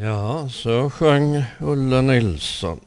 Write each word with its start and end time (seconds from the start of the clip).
Ja, 0.00 0.48
så 0.48 0.90
sjöng 0.90 1.44
Ulla 1.60 2.00
Nilsson. 2.00 2.80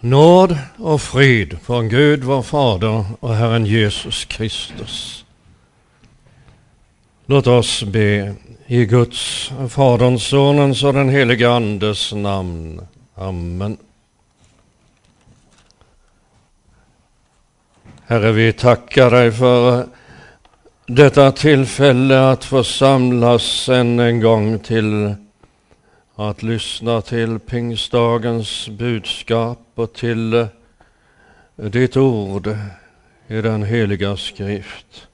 Nåd 0.00 0.58
och 0.78 1.02
frid 1.02 1.58
från 1.62 1.88
Gud 1.88 2.24
vår 2.24 2.42
Fader 2.42 3.04
och 3.20 3.34
Herren 3.34 3.66
Jesus 3.66 4.24
Kristus. 4.24 5.24
Låt 7.26 7.46
oss 7.46 7.82
be 7.82 8.34
i 8.66 8.84
Guds, 8.84 9.50
Faderns, 9.68 10.22
Sonens 10.22 10.84
och 10.84 10.94
den 10.94 11.08
helige 11.08 11.50
Andes 11.50 12.12
namn. 12.12 12.86
Amen. 13.14 13.76
Herre, 18.06 18.32
vi 18.32 18.52
tackar 18.52 19.10
dig 19.10 19.32
för 19.32 19.86
detta 20.86 21.32
tillfälle 21.32 22.30
att 22.30 22.44
få 22.44 22.64
samlas 22.64 23.68
än 23.68 23.98
en 23.98 24.20
gång 24.20 24.58
till 24.58 25.14
att 26.14 26.42
lyssna 26.42 27.00
till 27.00 27.38
pingstdagens 27.38 28.68
budskap 28.68 29.58
och 29.74 29.92
till 29.92 30.46
ditt 31.56 31.96
ord 31.96 32.48
i 33.26 33.40
den 33.40 33.62
heliga 33.62 34.16
skrift. 34.16 35.08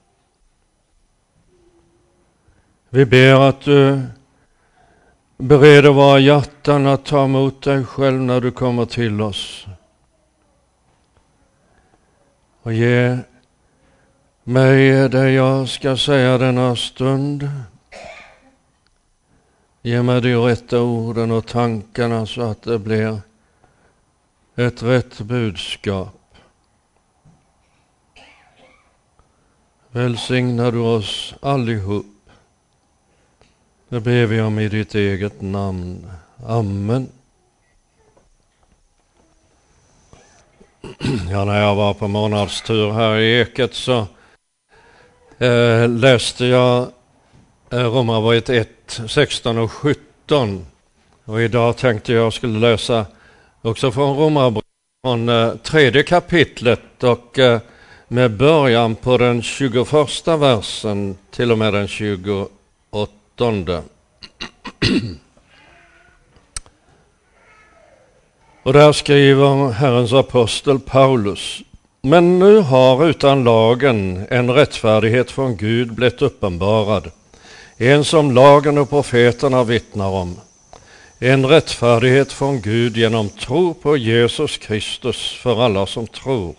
Vi 2.88 3.06
ber 3.06 3.48
att 3.48 3.60
du 3.60 4.02
bereder 5.36 5.90
våra 5.90 6.18
hjärtan 6.18 6.86
att 6.86 7.04
ta 7.04 7.24
emot 7.24 7.62
dig 7.62 7.84
själv 7.84 8.20
när 8.20 8.40
du 8.40 8.50
kommer 8.50 8.84
till 8.84 9.20
oss. 9.20 9.66
Och 12.62 12.72
ge 12.72 13.18
mig 14.44 15.08
det 15.08 15.30
jag 15.30 15.68
ska 15.68 15.96
säga 15.96 16.38
denna 16.38 16.76
stund. 16.76 17.50
Ge 19.82 20.02
mig 20.02 20.20
de 20.20 20.34
rätta 20.36 20.80
orden 20.80 21.30
och 21.30 21.46
tankarna 21.46 22.26
så 22.26 22.42
att 22.42 22.62
det 22.62 22.78
blir 22.78 23.20
ett 24.56 24.82
rätt 24.82 25.20
budskap. 25.20 26.16
Välsigna 29.90 30.70
du 30.70 30.78
oss 30.78 31.34
allihop. 31.42 32.06
Det 33.88 34.00
ber 34.00 34.26
vi 34.26 34.40
om 34.40 34.58
i 34.58 34.68
ditt 34.68 34.94
eget 34.94 35.40
namn. 35.40 36.10
Amen. 36.46 37.08
Ja, 41.30 41.44
när 41.44 41.60
jag 41.60 41.74
var 41.74 41.94
på 41.94 42.08
månadstur 42.08 42.92
här 42.92 43.18
i 43.18 43.40
Eket 43.40 43.74
så 43.74 44.06
eh, 45.40 45.88
läste 45.88 46.46
jag 46.46 46.88
eh, 47.70 47.78
Romarbrevet 47.78 48.48
1, 48.48 49.00
16 49.06 49.58
och 49.58 49.72
17. 49.72 50.66
Och 51.24 51.42
idag 51.42 51.76
tänkte 51.76 52.12
jag 52.12 52.32
skulle 52.32 52.58
läsa 52.58 53.06
också 53.62 53.92
från 53.92 54.16
Romarbrevet 54.16 54.64
från 55.04 55.28
eh, 55.28 55.54
tredje 55.54 56.02
kapitlet 56.02 57.04
och 57.04 57.38
eh, 57.38 57.60
med 58.08 58.30
början 58.30 58.94
på 58.94 59.18
den 59.18 59.42
21 59.42 59.92
versen 60.26 61.16
till 61.30 61.52
och 61.52 61.58
med 61.58 61.74
den 61.74 61.88
28. 61.88 62.52
Och 68.62 68.72
där 68.72 68.92
skriver 68.92 69.70
Herrens 69.72 70.12
apostel 70.12 70.78
Paulus 70.78 71.62
men 72.02 72.38
nu 72.38 72.58
har 72.58 73.06
utan 73.06 73.44
lagen 73.44 74.26
en 74.30 74.50
rättfärdighet 74.50 75.30
från 75.30 75.56
Gud 75.56 75.92
blivit 75.92 76.22
uppenbarad, 76.22 77.10
en 77.76 78.04
som 78.04 78.34
lagen 78.34 78.78
och 78.78 78.90
profeterna 78.90 79.64
vittnar 79.64 80.08
om. 80.08 80.36
En 81.18 81.46
rättfärdighet 81.46 82.32
från 82.32 82.60
Gud 82.60 82.96
genom 82.96 83.28
tro 83.28 83.74
på 83.74 83.96
Jesus 83.96 84.56
Kristus 84.56 85.32
för 85.32 85.64
alla 85.64 85.86
som 85.86 86.06
tror. 86.06 86.54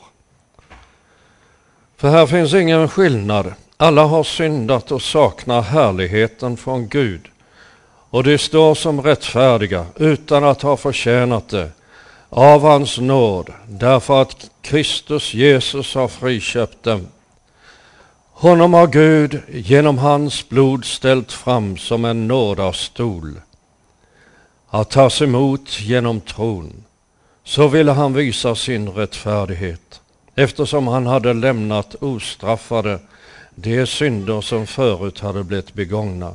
För 1.98 2.10
här 2.10 2.26
finns 2.26 2.54
ingen 2.54 2.90
skillnad. 2.90 3.54
Alla 3.78 4.04
har 4.04 4.24
syndat 4.24 4.92
och 4.92 5.02
saknar 5.02 5.62
härligheten 5.62 6.58
från 6.58 6.88
Gud. 6.88 7.28
Och 8.10 8.24
de 8.24 8.38
står 8.38 8.76
som 8.76 9.02
rättfärdiga 9.02 9.86
utan 9.96 10.44
att 10.44 10.62
ha 10.62 10.78
förtjänat 10.78 11.50
det 11.50 11.70
av 12.30 12.62
hans 12.62 12.98
nåd, 12.98 13.50
därför 13.68 14.22
att 14.22 14.51
Kristus 14.62 15.34
Jesus 15.34 15.96
har 15.96 16.08
friköpt 16.08 16.84
dem. 16.84 17.08
Honom 18.32 18.74
har 18.74 18.88
Gud 18.88 19.42
genom 19.50 19.98
hans 19.98 20.50
blod 20.50 20.86
ställt 20.86 21.32
fram 21.32 21.78
som 21.78 22.06
en 22.06 22.28
nådastol 22.28 23.42
att 24.70 24.90
tas 24.90 25.22
emot 25.22 25.80
genom 25.80 26.22
tron. 26.22 26.84
Så 27.44 27.68
ville 27.68 27.92
han 27.92 28.14
visa 28.14 28.56
sin 28.56 28.90
rättfärdighet 28.90 30.02
eftersom 30.36 30.88
han 30.88 31.06
hade 31.06 31.34
lämnat 31.34 31.96
ostraffade 32.00 33.00
de 33.56 33.86
synder 33.86 34.42
som 34.42 34.68
förut 34.68 35.20
hade 35.20 35.44
blivit 35.44 35.74
begångna 35.74 36.34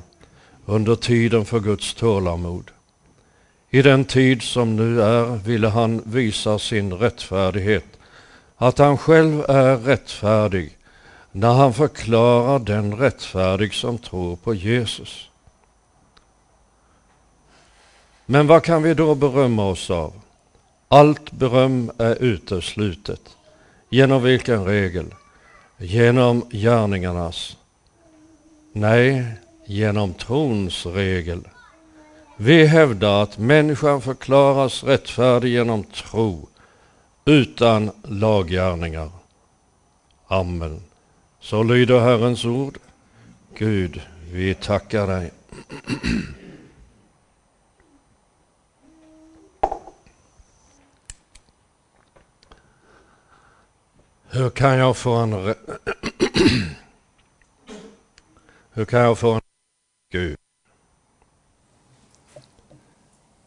under 0.66 0.94
tiden 0.94 1.44
för 1.44 1.60
Guds 1.60 1.94
tålamod. 1.94 2.70
I 3.70 3.82
den 3.82 4.04
tid 4.04 4.42
som 4.42 4.76
nu 4.76 5.02
är 5.02 5.24
ville 5.24 5.68
han 5.68 6.02
visa 6.04 6.58
sin 6.58 6.92
rättfärdighet, 6.92 7.84
att 8.56 8.78
han 8.78 8.98
själv 8.98 9.44
är 9.48 9.76
rättfärdig 9.76 10.76
när 11.32 11.52
han 11.52 11.74
förklarar 11.74 12.58
den 12.58 12.96
rättfärdig 12.96 13.74
som 13.74 13.98
tror 13.98 14.36
på 14.36 14.54
Jesus. 14.54 15.28
Men 18.26 18.46
vad 18.46 18.62
kan 18.62 18.82
vi 18.82 18.94
då 18.94 19.14
berömma 19.14 19.68
oss 19.68 19.90
av? 19.90 20.12
Allt 20.88 21.32
beröm 21.32 21.90
är 21.98 22.22
uteslutet. 22.22 23.20
Genom 23.90 24.22
vilken 24.22 24.64
regel? 24.64 25.14
Genom 25.78 26.44
gärningarnas? 26.50 27.56
Nej, 28.72 29.24
genom 29.66 30.14
trons 30.14 30.86
regel. 30.86 31.48
Vi 32.36 32.66
hävdar 32.66 33.22
att 33.22 33.38
människan 33.38 34.00
förklaras 34.00 34.84
rättfärdig 34.84 35.52
genom 35.52 35.84
tro 35.84 36.48
utan 37.26 37.90
laggärningar. 38.02 39.10
Amen. 40.26 40.82
Så 41.40 41.62
lyder 41.62 42.00
Herrens 42.00 42.44
ord. 42.44 42.78
Gud, 43.54 44.00
vi 44.32 44.54
tackar 44.54 45.06
dig. 45.06 45.30
Hur 54.28 54.50
kan 54.50 54.78
jag 54.78 54.96
få 54.96 55.14
en... 55.14 55.32
Hur 58.72 58.84
kan 58.84 59.00
jag 59.00 59.18
få 59.18 59.32
en... 59.32 59.40
Gud? 60.12 60.36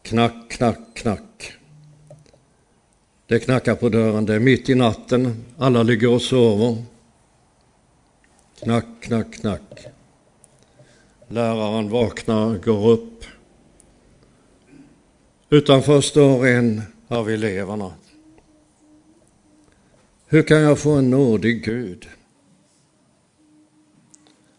Knack, 0.02 0.50
knack, 0.50 0.78
knack. 0.94 1.59
Det 3.30 3.40
knackar 3.40 3.74
på 3.74 3.88
dörren, 3.88 4.26
det 4.26 4.34
är 4.34 4.38
mitt 4.38 4.68
i 4.68 4.74
natten, 4.74 5.44
alla 5.58 5.82
ligger 5.82 6.10
och 6.10 6.22
sover. 6.22 6.76
Knack, 8.62 8.86
knack, 9.00 9.32
knack. 9.32 9.86
Läraren 11.28 11.90
vaknar, 11.90 12.58
går 12.58 12.90
upp. 12.90 13.24
Utanför 15.50 16.00
står 16.00 16.46
en 16.46 16.82
av 17.08 17.30
eleverna. 17.30 17.92
Hur 20.26 20.42
kan 20.42 20.60
jag 20.60 20.78
få 20.78 20.90
en 20.90 21.10
nådig 21.10 21.64
Gud? 21.64 22.08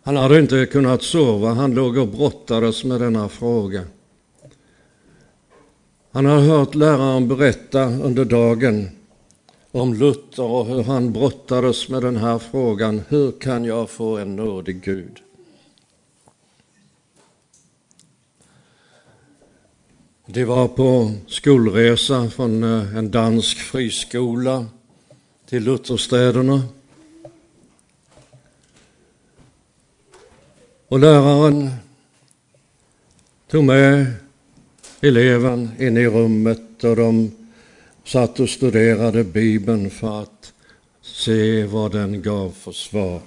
Han 0.04 0.18
hade 0.18 0.40
inte 0.40 0.66
kunnat 0.66 1.04
sova, 1.04 1.50
han 1.50 1.74
låg 1.74 1.98
och 1.98 2.08
brottades 2.08 2.84
med 2.84 3.02
denna 3.02 3.30
fråga. 3.30 3.84
Han 6.14 6.26
har 6.26 6.40
hört 6.40 6.76
läraren 6.76 7.28
berätta 7.28 7.84
under 7.84 8.26
dagen 8.26 8.90
om 9.72 9.94
Luther 9.94 10.44
och 10.44 10.66
hur 10.66 10.84
han 10.84 11.14
brottades 11.14 11.90
med 11.90 12.02
den 12.02 12.18
här 12.18 12.40
frågan. 12.40 13.02
Hur 13.08 13.32
kan 13.32 13.66
jag 13.66 13.90
få 13.90 14.18
en 14.18 14.36
nådig 14.36 14.84
Gud? 14.84 15.22
De 20.26 20.46
var 20.46 20.68
på 20.68 21.12
skolresa 21.28 22.30
från 22.30 22.64
eh, 22.64 22.98
en 22.98 23.12
dansk 23.12 23.58
friskola 23.58 24.66
till 25.46 25.64
Lutherstäderna. 25.64 26.62
Och 30.88 31.00
läraren 31.00 31.70
tog 33.48 33.64
med 33.64 34.14
eleven 35.02 35.70
inne 35.80 36.02
i 36.02 36.08
rummet 36.08 36.84
och 36.84 36.96
de 36.96 37.32
satt 38.06 38.40
och 38.40 38.50
studerade 38.50 39.24
Bibeln 39.24 39.90
för 39.90 40.22
att 40.22 40.54
se 41.02 41.64
vad 41.64 41.92
den 41.92 42.22
gav 42.22 42.52
för 42.52 42.72
svar. 42.72 43.20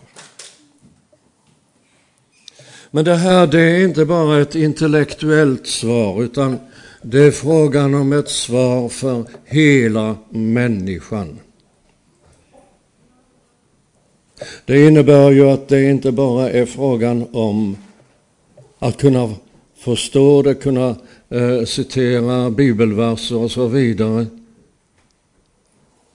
Men 2.91 3.05
det 3.05 3.15
här 3.15 3.47
det 3.47 3.61
är 3.61 3.85
inte 3.85 4.05
bara 4.05 4.41
ett 4.41 4.55
intellektuellt 4.55 5.67
svar 5.67 6.23
utan 6.23 6.59
det 7.03 7.19
är 7.19 7.31
frågan 7.31 7.95
om 7.95 8.13
ett 8.13 8.29
svar 8.29 8.89
för 8.89 9.25
hela 9.45 10.17
människan. 10.31 11.39
Det 14.65 14.87
innebär 14.87 15.31
ju 15.31 15.51
att 15.51 15.69
det 15.69 15.91
inte 15.91 16.13
bara 16.13 16.51
är 16.51 16.67
frågan 16.67 17.27
om 17.33 17.77
att 18.79 18.97
kunna 18.97 19.35
förstå 19.77 20.43
det, 20.43 20.55
kunna 20.55 20.97
eh, 21.35 21.65
citera 21.65 22.51
bibelverser 22.51 23.37
och 23.37 23.51
så 23.51 23.67
vidare. 23.67 24.27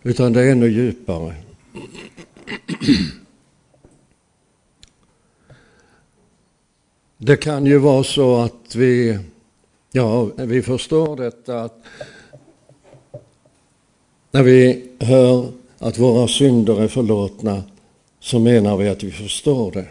Utan 0.04 0.34
det 0.34 0.42
är 0.42 0.52
ännu 0.52 0.68
djupare. 0.68 1.36
Det 7.22 7.38
kan 7.38 7.66
ju 7.66 7.78
vara 7.78 8.04
så 8.04 8.38
att 8.38 8.76
vi, 8.76 9.20
ja, 9.92 10.30
vi 10.36 10.62
förstår 10.62 11.18
detta 11.18 11.62
att 11.62 11.84
när 14.32 14.44
vi 14.44 14.90
hör 15.00 15.52
att 15.78 15.98
våra 15.98 16.28
synder 16.28 16.82
är 16.82 16.88
förlåtna 16.88 17.64
så 18.20 18.40
menar 18.40 18.78
vi 18.78 18.90
att 18.90 19.04
vi 19.04 19.12
förstår 19.12 19.72
det. 19.72 19.88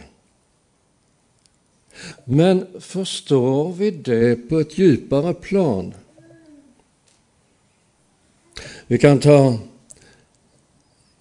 Men 2.24 2.66
förstår 2.80 3.72
vi 3.72 3.90
det 3.90 4.48
på 4.48 4.60
ett 4.60 4.78
djupare 4.78 5.34
plan? 5.34 5.94
Vi 8.86 8.98
kan 8.98 9.18
ta 9.18 9.58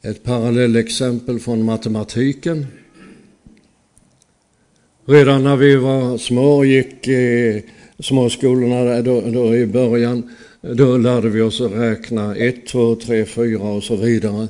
ett 0.01 0.23
parallellexempel 0.23 1.39
från 1.39 1.65
matematiken. 1.65 2.65
Redan 5.05 5.43
när 5.43 5.55
vi 5.55 5.75
var 5.75 6.17
små 6.17 6.57
och 6.57 6.65
gick 6.65 7.07
i 7.07 7.63
småskolorna 7.99 9.01
då, 9.01 9.21
då 9.21 9.55
i 9.55 9.65
början, 9.65 10.29
då 10.61 10.97
lärde 10.97 11.29
vi 11.29 11.41
oss 11.41 11.61
att 11.61 11.71
räkna 11.71 12.35
1, 12.35 12.67
2, 12.67 12.95
3, 12.95 13.25
4 13.25 13.59
och 13.59 13.83
så 13.83 13.95
vidare. 13.95 14.47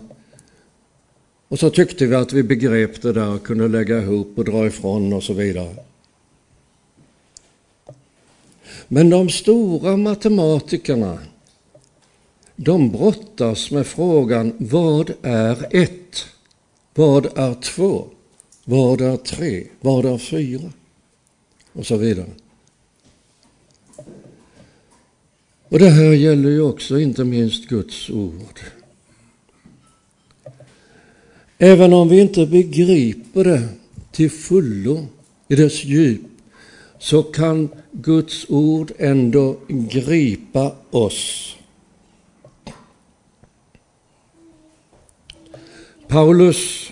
Och 1.47 1.59
så 1.59 1.69
tyckte 1.69 2.05
vi 2.05 2.15
att 2.15 2.33
vi 2.33 2.43
begrep 2.43 3.01
det 3.01 3.13
där, 3.13 3.37
kunde 3.37 3.67
lägga 3.67 4.01
ihop 4.01 4.33
och 4.37 4.45
dra 4.45 4.67
ifrån 4.67 5.13
och 5.13 5.23
så 5.23 5.33
vidare. 5.33 5.75
Men 8.87 9.09
de 9.09 9.29
stora 9.29 9.97
matematikerna, 9.97 11.19
de 12.55 12.91
brottas 12.91 13.71
med 13.71 13.87
frågan 13.87 14.53
vad 14.57 15.13
är 15.21 15.75
ett? 15.75 16.25
Vad 16.93 17.37
är 17.37 17.53
två? 17.53 18.07
Vad 18.63 19.01
är 19.01 19.17
tre? 19.17 19.67
Vad 19.81 20.05
är 20.05 20.17
fyra? 20.17 20.71
Och 21.73 21.85
så 21.85 21.97
vidare. 21.97 22.29
Och 25.69 25.79
det 25.79 25.89
här 25.89 26.11
gäller 26.11 26.49
ju 26.49 26.61
också 26.61 26.99
inte 26.99 27.23
minst 27.23 27.67
Guds 27.67 28.09
ord. 28.09 28.59
Även 31.57 31.93
om 31.93 32.09
vi 32.09 32.21
inte 32.21 32.45
begriper 32.45 33.43
det 33.43 33.67
till 34.11 34.31
fullo 34.31 35.05
i 35.47 35.55
dess 35.55 35.83
djup 35.85 36.26
så 36.99 37.23
kan 37.23 37.69
Guds 37.91 38.45
ord 38.49 38.91
ändå 38.97 39.55
gripa 39.67 40.75
oss. 40.91 41.55
Paulus 46.07 46.91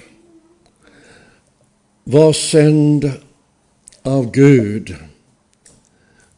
var 2.03 2.33
sänd 2.33 3.11
av 4.03 4.31
Gud 4.31 4.95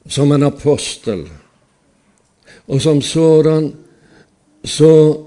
som 0.05 0.31
en 0.31 0.43
apostel 0.43 1.29
och 2.65 2.81
som 2.81 3.01
sådan 3.01 3.75
så 4.63 5.23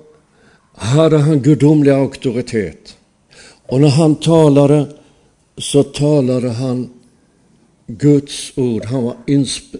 hade 0.74 1.18
han 1.18 1.42
gudomlig 1.42 1.90
auktoritet. 1.90 2.96
Och 3.66 3.80
när 3.80 3.88
han 3.88 4.14
talade 4.14 4.86
så 5.58 5.82
talade 5.82 6.50
han 6.50 6.99
Guds 7.98 8.52
ord. 8.58 8.84
Han 8.84 9.04
var 9.04 9.16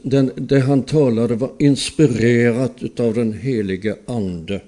den, 0.02 0.30
det 0.36 0.60
han 0.60 0.82
talade 0.82 1.34
var 1.34 1.50
inspirerat 1.58 2.82
utav 2.82 3.14
den 3.14 3.32
helige 3.32 3.96
Ande. 4.06 4.60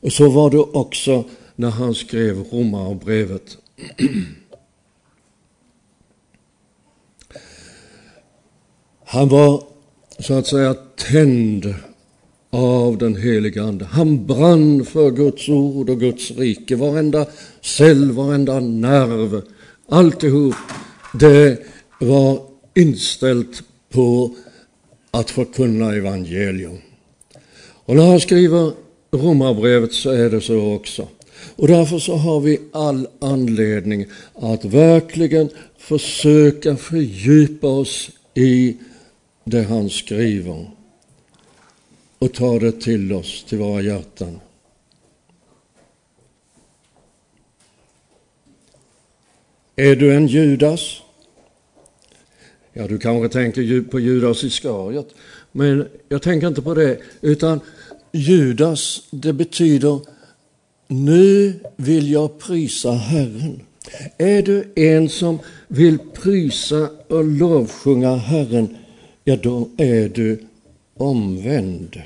Och 0.00 0.12
så 0.12 0.30
var 0.30 0.50
det 0.50 0.58
också 0.58 1.24
när 1.56 1.70
han 1.70 1.94
skrev 1.94 2.44
Romarbrevet. 2.50 3.58
Han 9.04 9.28
var 9.28 9.64
så 10.18 10.34
att 10.34 10.46
säga 10.46 10.74
tänd 10.96 11.74
av 12.50 12.98
den 12.98 13.16
heliga 13.16 13.62
Ande. 13.62 13.84
Han 13.84 14.26
brann 14.26 14.84
för 14.84 15.10
Guds 15.10 15.48
ord 15.48 15.90
och 15.90 16.00
Guds 16.00 16.30
rike. 16.30 16.76
Varenda 16.76 17.26
cell, 17.60 18.12
varenda 18.12 18.60
nerv, 18.60 19.42
alltihop, 19.88 20.54
det 21.14 21.58
var 22.00 22.42
inställt 22.74 23.62
på 23.88 24.34
att 25.10 25.30
förkunna 25.30 25.94
evangelium. 25.94 26.78
Och 27.84 27.96
när 27.96 28.06
han 28.06 28.20
skriver 28.20 28.72
Romarbrevet 29.10 29.92
så 29.92 30.10
är 30.10 30.30
det 30.30 30.40
så 30.40 30.74
också. 30.74 31.08
Och 31.56 31.68
därför 31.68 31.98
så 31.98 32.16
har 32.16 32.40
vi 32.40 32.60
all 32.72 33.08
anledning 33.20 34.06
att 34.34 34.64
verkligen 34.64 35.50
försöka 35.78 36.76
fördjupa 36.76 37.66
oss 37.66 38.10
i 38.34 38.76
det 39.44 39.62
han 39.62 39.90
skriver 39.90 40.70
och 42.18 42.34
ta 42.34 42.58
det 42.58 42.80
till 42.80 43.12
oss, 43.12 43.44
till 43.48 43.58
våra 43.58 43.82
hjärtan. 43.82 44.40
Är 49.76 49.96
du 49.96 50.14
en 50.14 50.26
Judas? 50.26 51.00
Ja, 52.72 52.86
du 52.86 52.98
kanske 52.98 53.28
tänker 53.28 53.82
på 53.82 54.00
Judas 54.00 54.44
Iskariot, 54.44 55.14
men 55.52 55.88
jag 56.08 56.22
tänker 56.22 56.48
inte 56.48 56.62
på 56.62 56.74
det, 56.74 56.98
utan 57.20 57.60
Judas, 58.12 59.02
det 59.10 59.32
betyder 59.32 60.00
nu 60.88 61.60
vill 61.76 62.10
jag 62.10 62.38
prisa 62.38 62.92
Herren. 62.92 63.60
Är 64.18 64.42
du 64.42 64.72
en 64.76 65.08
som 65.08 65.38
vill 65.68 65.98
prisa 65.98 66.90
och 67.08 67.24
lovsjunga 67.24 68.16
Herren, 68.16 68.76
ja 69.24 69.36
då 69.36 69.68
är 69.76 70.08
du 70.08 70.40
omvänd. 70.94 72.02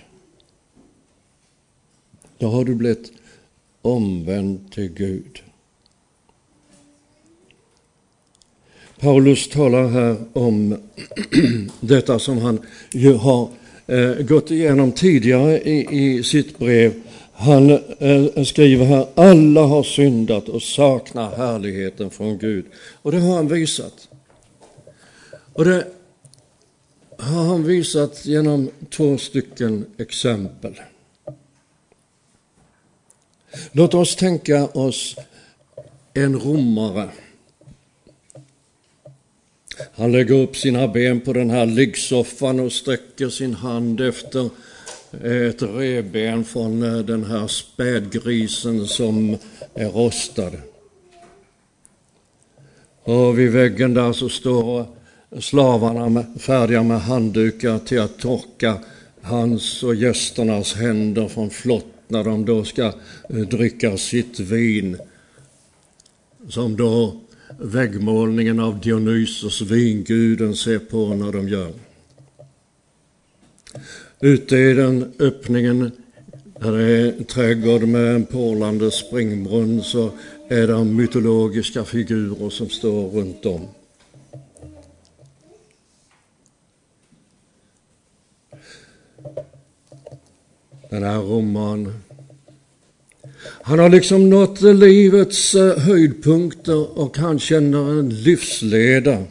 Då 2.38 2.46
har 2.46 2.64
du 2.64 2.74
blivit 2.74 3.12
omvänd 3.82 4.72
till 4.72 4.88
Gud. 4.88 5.42
Paulus 9.00 9.48
talar 9.48 9.88
här 9.88 10.16
om 10.32 10.76
detta 11.80 12.18
som 12.18 12.38
han 12.38 12.58
ju 12.92 13.12
har 13.12 13.48
eh, 13.86 14.10
gått 14.10 14.50
igenom 14.50 14.92
tidigare 14.92 15.60
i, 15.60 15.86
i 15.90 16.22
sitt 16.22 16.58
brev. 16.58 16.92
Han 17.32 17.70
eh, 17.70 18.44
skriver 18.44 18.84
här, 18.84 19.06
alla 19.14 19.62
har 19.62 19.82
syndat 19.82 20.48
och 20.48 20.62
saknar 20.62 21.36
härligheten 21.36 22.10
från 22.10 22.38
Gud. 22.38 22.64
Och 23.02 23.12
det 23.12 23.20
har 23.20 23.36
han 23.36 23.48
visat. 23.48 24.08
Och 25.52 25.64
det 25.64 25.86
har 27.18 27.44
han 27.44 27.64
visat 27.64 28.26
genom 28.26 28.70
två 28.90 29.18
stycken 29.18 29.86
exempel. 29.98 30.80
Låt 33.72 33.94
oss 33.94 34.16
tänka 34.16 34.66
oss 34.66 35.16
en 36.14 36.40
romare. 36.40 37.08
Han 39.94 40.12
lägger 40.12 40.34
upp 40.34 40.56
sina 40.56 40.88
ben 40.88 41.20
på 41.20 41.32
den 41.32 41.50
här 41.50 41.66
liggsoffan 41.66 42.60
och 42.60 42.72
sträcker 42.72 43.28
sin 43.28 43.54
hand 43.54 44.00
efter 44.00 44.50
ett 45.22 45.62
reben 45.62 46.44
från 46.44 46.82
eh, 46.82 46.98
den 46.98 47.24
här 47.24 47.46
spädgrisen 47.46 48.86
som 48.86 49.36
är 49.74 49.88
rostad. 49.88 50.52
Och 53.02 53.38
vid 53.38 53.50
väggen 53.50 53.94
där 53.94 54.12
så 54.12 54.28
står 54.28 54.86
slavarna 55.40 56.24
färdiga 56.38 56.82
med 56.82 57.00
handdukar 57.00 57.78
till 57.78 58.00
att 58.00 58.18
torka 58.18 58.78
hans 59.22 59.82
och 59.82 59.94
gästernas 59.94 60.74
händer 60.74 61.28
från 61.28 61.50
flott 61.50 61.86
när 62.08 62.24
de 62.24 62.44
då 62.44 62.64
ska 62.64 62.84
eh, 63.28 63.36
dricka 63.36 63.96
sitt 63.96 64.40
vin. 64.40 64.98
Som 66.48 66.76
då 66.76 67.20
väggmålningen 67.58 68.60
av 68.60 68.80
Dionysos, 68.80 69.60
vinguden, 69.60 70.56
ser 70.56 70.78
på 70.78 71.14
när 71.14 71.32
de 71.32 71.48
gör. 71.48 71.72
Ute 74.20 74.56
i 74.56 74.74
den 74.74 75.12
öppningen, 75.18 75.90
där 76.60 76.72
det 76.72 76.84
är 76.84 77.12
en 77.18 77.24
trädgård 77.24 77.82
med 77.82 78.14
en 78.14 78.26
porlande 78.26 78.90
springbrunn, 78.90 79.82
så 79.82 80.10
är 80.48 80.66
det 80.66 80.84
mytologiska 80.84 81.84
figurer 81.84 82.50
som 82.50 82.68
står 82.68 83.10
runt 83.10 83.46
om. 83.46 83.68
Den 90.90 91.02
här 91.02 91.18
romanen 91.18 91.92
han 93.44 93.78
har 93.78 93.88
liksom 93.88 94.30
nått 94.30 94.60
livets 94.60 95.54
eh, 95.54 95.78
höjdpunkter 95.78 96.98
och 96.98 97.18
han 97.18 97.38
känner 97.38 97.98
en 97.98 98.08
livsleda. 98.22 99.22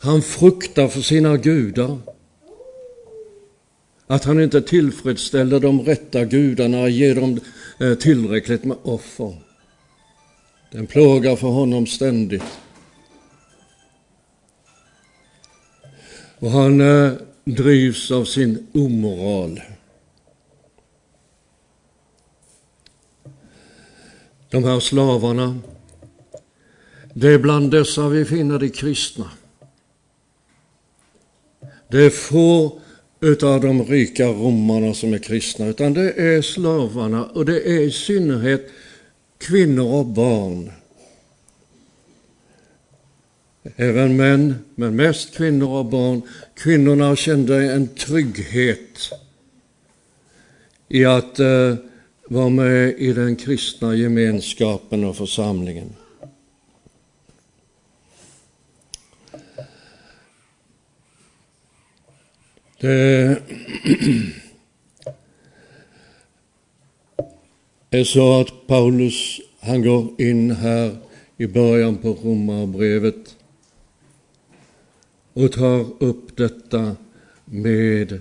Han 0.00 0.22
fruktar 0.22 0.88
för 0.88 1.00
sina 1.00 1.36
gudar. 1.36 1.98
Att 4.06 4.24
han 4.24 4.40
inte 4.40 4.62
tillfredsställer 4.62 5.60
de 5.60 5.80
rätta 5.80 6.24
gudarna, 6.24 6.88
ger 6.88 7.14
dem 7.14 7.40
eh, 7.80 7.94
tillräckligt 7.94 8.64
med 8.64 8.76
offer. 8.82 9.36
Den 10.72 10.86
plågar 10.86 11.36
för 11.36 11.48
honom 11.48 11.86
ständigt. 11.86 12.42
Och 16.38 16.50
han 16.50 16.80
eh, 16.80 17.12
drivs 17.44 18.10
av 18.10 18.24
sin 18.24 18.66
omoral. 18.74 19.60
De 24.52 24.64
här 24.64 24.80
slavarna, 24.80 25.58
det 27.14 27.28
är 27.28 27.38
bland 27.38 27.70
dessa 27.70 28.08
vi 28.08 28.24
finner 28.24 28.58
de 28.58 28.68
kristna. 28.68 29.30
Det 31.88 32.04
är 32.04 32.10
få 32.10 32.80
utav 33.20 33.60
de 33.60 33.84
rika 33.84 34.26
romarna 34.26 34.94
som 34.94 35.14
är 35.14 35.18
kristna, 35.18 35.66
utan 35.66 35.94
det 35.94 36.12
är 36.12 36.42
slavarna 36.42 37.24
och 37.24 37.44
det 37.44 37.68
är 37.68 37.80
i 37.80 37.90
synnerhet 37.90 38.70
kvinnor 39.38 39.94
och 39.94 40.06
barn. 40.06 40.72
Även 43.76 44.16
män, 44.16 44.54
men 44.74 44.96
mest 44.96 45.34
kvinnor 45.36 45.78
och 45.78 45.86
barn. 45.86 46.22
Kvinnorna 46.54 47.16
kände 47.16 47.72
en 47.72 47.88
trygghet 47.88 49.12
i 50.88 51.04
att 51.04 51.38
eh, 51.38 51.74
var 52.32 52.40
vara 52.40 52.50
med 52.50 52.94
i 52.98 53.12
den 53.12 53.36
kristna 53.36 53.94
gemenskapen 53.94 55.04
och 55.04 55.16
församlingen. 55.16 55.94
Det 62.80 63.42
är 67.90 68.04
så 68.04 68.40
att 68.40 68.66
Paulus, 68.66 69.40
han 69.60 69.82
går 69.82 70.20
in 70.20 70.50
här 70.50 70.96
i 71.36 71.46
början 71.46 71.96
på 71.96 72.08
Romarbrevet 72.08 73.36
och 75.32 75.52
tar 75.52 76.02
upp 76.02 76.36
detta 76.36 76.96
med 77.44 78.20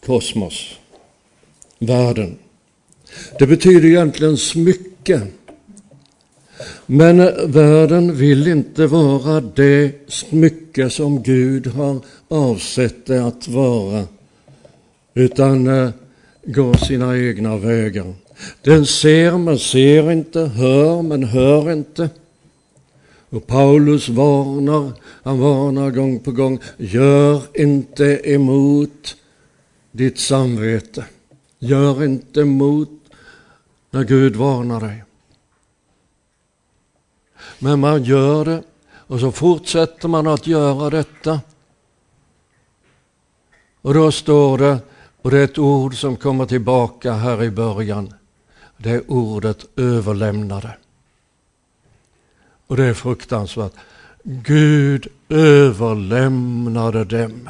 kosmos, 0.00 0.78
världen. 1.78 2.38
Det 3.38 3.46
betyder 3.46 3.88
egentligen 3.88 4.36
smycke. 4.36 5.22
Men 6.86 7.16
världen 7.52 8.16
vill 8.16 8.48
inte 8.48 8.86
vara 8.86 9.40
det 9.40 9.92
smycke 10.08 10.90
som 10.90 11.22
Gud 11.22 11.66
har 11.66 12.00
avsett 12.28 13.06
det 13.06 13.24
att 13.24 13.48
vara, 13.48 14.04
utan 15.14 15.66
eh, 15.66 15.90
går 16.44 16.74
sina 16.74 17.18
egna 17.18 17.56
vägar. 17.56 18.14
Den 18.62 18.86
ser 18.86 19.38
men 19.38 19.58
ser 19.58 20.12
inte, 20.12 20.40
hör 20.40 21.02
men 21.02 21.24
hör 21.24 21.72
inte. 21.72 22.10
Och 23.30 23.46
Paulus 23.46 24.08
varnar, 24.08 24.92
han 25.22 25.38
varnar 25.38 25.90
gång 25.90 26.18
på 26.20 26.32
gång, 26.32 26.58
gör 26.76 27.42
inte 27.54 28.20
emot 28.24 29.16
ditt 29.92 30.18
samvete. 30.18 31.04
Gör 31.58 32.04
inte 32.04 32.40
emot 32.40 32.97
när 33.90 34.04
Gud 34.04 34.36
varnar 34.36 34.80
dig. 34.80 35.04
Men 37.58 37.80
man 37.80 38.04
gör 38.04 38.44
det 38.44 38.62
och 39.08 39.20
så 39.20 39.32
fortsätter 39.32 40.08
man 40.08 40.26
att 40.26 40.46
göra 40.46 40.90
detta. 40.90 41.40
Och 43.80 43.94
då 43.94 44.12
står 44.12 44.58
det, 44.58 44.78
och 45.22 45.30
det 45.30 45.38
är 45.38 45.44
ett 45.44 45.58
ord 45.58 46.00
som 46.00 46.16
kommer 46.16 46.46
tillbaka 46.46 47.12
här 47.12 47.42
i 47.42 47.50
början, 47.50 48.14
det 48.76 48.90
är 48.90 49.10
ordet 49.10 49.66
överlämnade. 49.76 50.76
Och 52.66 52.76
det 52.76 52.84
är 52.84 52.94
fruktansvärt. 52.94 53.72
Gud 54.22 55.06
överlämnade 55.28 57.04
dem. 57.04 57.48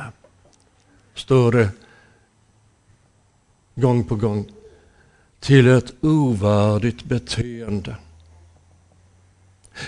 Står 1.14 1.52
det 1.52 1.71
gång 3.75 4.04
på 4.04 4.16
gång. 4.16 4.50
Till 5.40 5.68
ett 5.68 5.95
ovärdigt 6.00 7.04
beteende. 7.04 7.97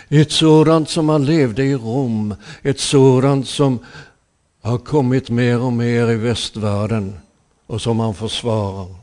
Ett 0.08 0.32
sådant 0.32 0.88
som 0.88 1.06
man 1.06 1.24
levde 1.24 1.64
i 1.64 1.74
Rom, 1.74 2.34
ett 2.62 2.80
sådant 2.80 3.48
som 3.48 3.78
har 4.62 4.78
kommit 4.78 5.30
mer 5.30 5.60
och 5.60 5.72
mer 5.72 6.10
i 6.10 6.16
västvärlden 6.16 7.14
och 7.66 7.82
som 7.82 7.96
man 7.96 8.14
försvarar. 8.14 8.94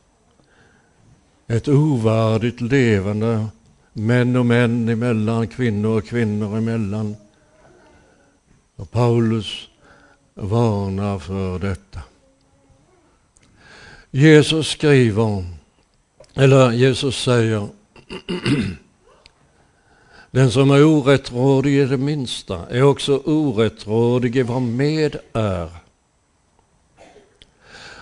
Ett 1.47 1.67
ovärdigt 1.67 2.61
levande 2.61 3.45
män 3.93 4.35
och 4.35 4.45
män 4.45 4.89
emellan, 4.89 5.47
kvinnor 5.47 5.97
och 5.97 6.05
kvinnor 6.05 6.57
emellan. 6.57 7.15
Och 8.75 8.91
Paulus 8.91 9.67
varnar 10.33 11.19
för 11.19 11.59
detta. 11.59 11.99
Jesus 14.11 14.67
skriver, 14.67 15.45
eller 16.37 16.71
Jesus 16.71 17.23
säger, 17.23 17.67
den 20.31 20.51
som 20.51 20.71
är 20.71 20.83
orättrådig 20.83 21.73
i 21.73 21.85
det 21.85 21.97
minsta 21.97 22.65
är 22.69 22.83
också 22.83 23.21
orättrådig 23.25 24.35
i 24.35 24.41
vad 24.41 24.61
med 24.61 25.15
är. 25.33 25.69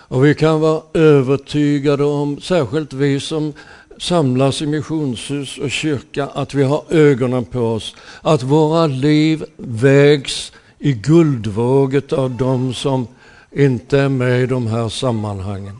Och 0.07 0.25
vi 0.25 0.35
kan 0.35 0.59
vara 0.59 0.81
övertygade 0.93 2.03
om, 2.03 2.41
särskilt 2.41 2.93
vi 2.93 3.19
som 3.19 3.53
samlas 3.97 4.61
i 4.61 4.65
missionshus 4.65 5.57
och 5.57 5.71
kyrka, 5.71 6.27
att 6.27 6.53
vi 6.53 6.63
har 6.63 6.83
ögonen 6.89 7.45
på 7.45 7.59
oss, 7.59 7.95
att 8.21 8.43
våra 8.43 8.87
liv 8.87 9.45
vägs 9.57 10.51
i 10.79 10.93
guldvåget 10.93 12.13
av 12.13 12.31
dem 12.31 12.73
som 12.73 13.07
inte 13.51 13.99
är 13.99 14.09
med 14.09 14.41
i 14.41 14.45
de 14.45 14.67
här 14.67 14.89
sammanhangen. 14.89 15.77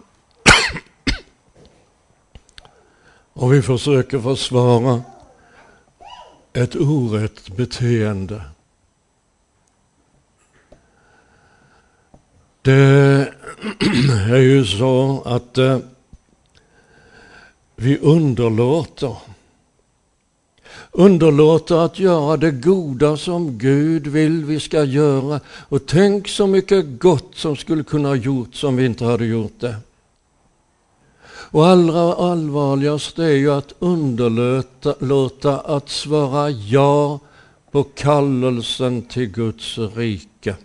Och 3.36 3.54
vi 3.54 3.62
försöker 3.62 4.20
försvara 4.20 5.02
ett 6.54 6.76
orätt 6.76 7.56
beteende. 7.56 8.42
Det 12.62 12.72
är 14.30 14.38
ju 14.38 14.66
så 14.66 15.22
att 15.26 15.58
eh, 15.58 15.80
vi 17.76 17.98
underlåter. 17.98 19.16
Underlåter 20.92 21.86
att 21.86 22.00
göra 22.00 22.38
det 22.38 22.52
goda 22.52 23.18
som 23.18 23.58
Gud 23.58 24.08
vill 24.08 24.46
vi 24.46 24.60
ska 24.60 24.84
göra. 24.84 25.40
Och 25.48 25.86
tänk 25.86 26.28
så 26.28 26.48
mycket 26.48 27.00
gott 27.00 27.36
som 27.36 27.56
skulle 27.56 27.84
kunna 27.84 28.10
ha 28.10 28.16
gjorts 28.16 28.64
om 28.64 28.76
vi 28.76 28.86
inte 28.86 29.06
hade 29.06 29.26
gjort 29.26 29.60
det. 29.60 29.76
Och 31.56 31.68
allra 31.68 32.14
allvarligast 32.14 33.20
är 33.20 33.32
ju 33.32 33.52
att 33.52 33.74
underlåta 33.80 35.60
att 35.60 35.90
svara 35.90 36.50
ja 36.50 37.20
på 37.72 37.84
kallelsen 37.84 39.02
till 39.02 39.28
Guds 39.28 39.78
rike. 39.78 40.56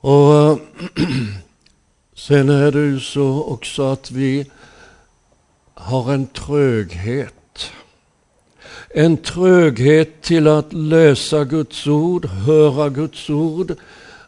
Och 0.00 0.58
Sen 2.14 2.48
är 2.48 2.72
det 2.72 2.80
ju 2.80 3.00
så 3.00 3.44
också 3.44 3.82
att 3.82 4.10
vi 4.10 4.50
har 5.74 6.12
en 6.12 6.26
tröghet. 6.26 7.70
En 8.88 9.16
tröghet 9.16 10.22
till 10.22 10.48
att 10.48 10.72
läsa 10.72 11.44
Guds 11.44 11.86
ord, 11.86 12.26
höra 12.26 12.88
Guds 12.88 13.30
ord, 13.30 13.74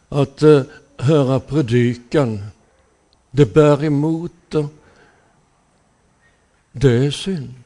att 0.09 0.43
eh, 0.43 0.61
höra 0.97 1.39
predikan. 1.39 2.43
Det 3.31 3.53
bär 3.53 3.83
emot. 3.83 4.31
Det. 4.49 4.67
det 6.71 7.05
är 7.05 7.11
synd. 7.11 7.63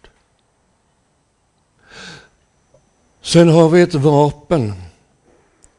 Sen 3.22 3.50
har 3.50 3.70
vi 3.70 3.82
ett 3.82 3.96
vapen, 3.96 4.74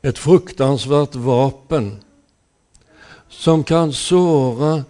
ett 0.03 0.19
fruktansvärt 0.19 1.15
vapen 1.15 2.01
som 3.29 3.65
kan 3.65 3.93
såra 3.93 4.85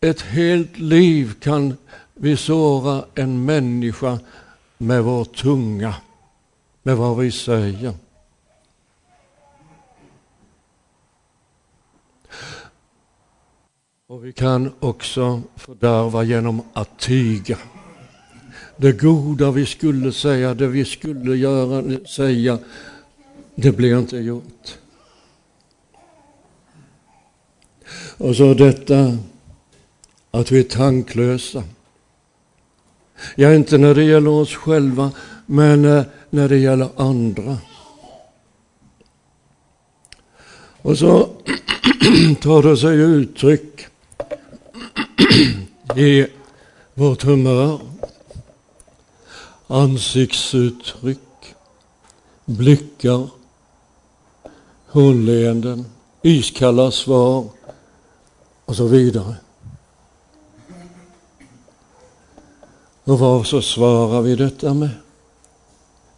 ett 0.00 0.20
helt 0.20 0.78
liv 0.78 1.32
kan 1.40 1.76
vi 2.14 2.36
såra 2.36 3.04
en 3.14 3.44
människa 3.44 4.18
med 4.78 5.04
vår 5.04 5.24
tunga, 5.24 5.94
med 6.82 6.96
vad 6.96 7.16
vi 7.16 7.30
säger. 7.30 7.94
Och 14.12 14.24
vi 14.24 14.32
kan 14.32 14.72
också 14.80 15.42
fördärva 15.56 16.24
genom 16.24 16.62
att 16.72 16.98
tiga. 16.98 17.58
Det 18.76 18.92
goda 18.92 19.50
vi 19.50 19.66
skulle 19.66 20.12
säga, 20.12 20.54
det 20.54 20.66
vi 20.66 20.84
skulle 20.84 21.36
göra, 21.36 22.06
säga, 22.06 22.58
det 23.54 23.72
blir 23.72 23.98
inte 23.98 24.16
gjort. 24.16 24.78
Och 28.18 28.36
så 28.36 28.54
detta 28.54 29.18
att 30.30 30.50
vi 30.52 30.58
är 30.58 30.62
tanklösa. 30.62 31.62
Ja, 33.34 33.54
inte 33.54 33.78
när 33.78 33.94
det 33.94 34.04
gäller 34.04 34.30
oss 34.30 34.54
själva, 34.54 35.10
men 35.46 35.84
eh, 35.84 36.04
när 36.30 36.48
det 36.48 36.58
gäller 36.58 36.88
andra. 36.96 37.58
Och 40.82 40.98
så 40.98 41.28
tar 42.40 42.62
det 42.62 42.76
sig 42.76 42.96
uttryck 42.96 43.88
i 45.96 46.26
vårt 46.94 47.22
humör, 47.22 47.80
ansiktsuttryck, 49.66 51.18
blickar, 52.44 53.28
hånleenden, 54.86 55.86
iskalla 56.22 56.90
svar 56.90 57.44
och 58.64 58.76
så 58.76 58.86
vidare. 58.86 59.36
Och 63.04 63.18
vad 63.18 63.46
så 63.46 63.62
svarar 63.62 64.22
vi 64.22 64.36
detta 64.36 64.74
med? 64.74 64.90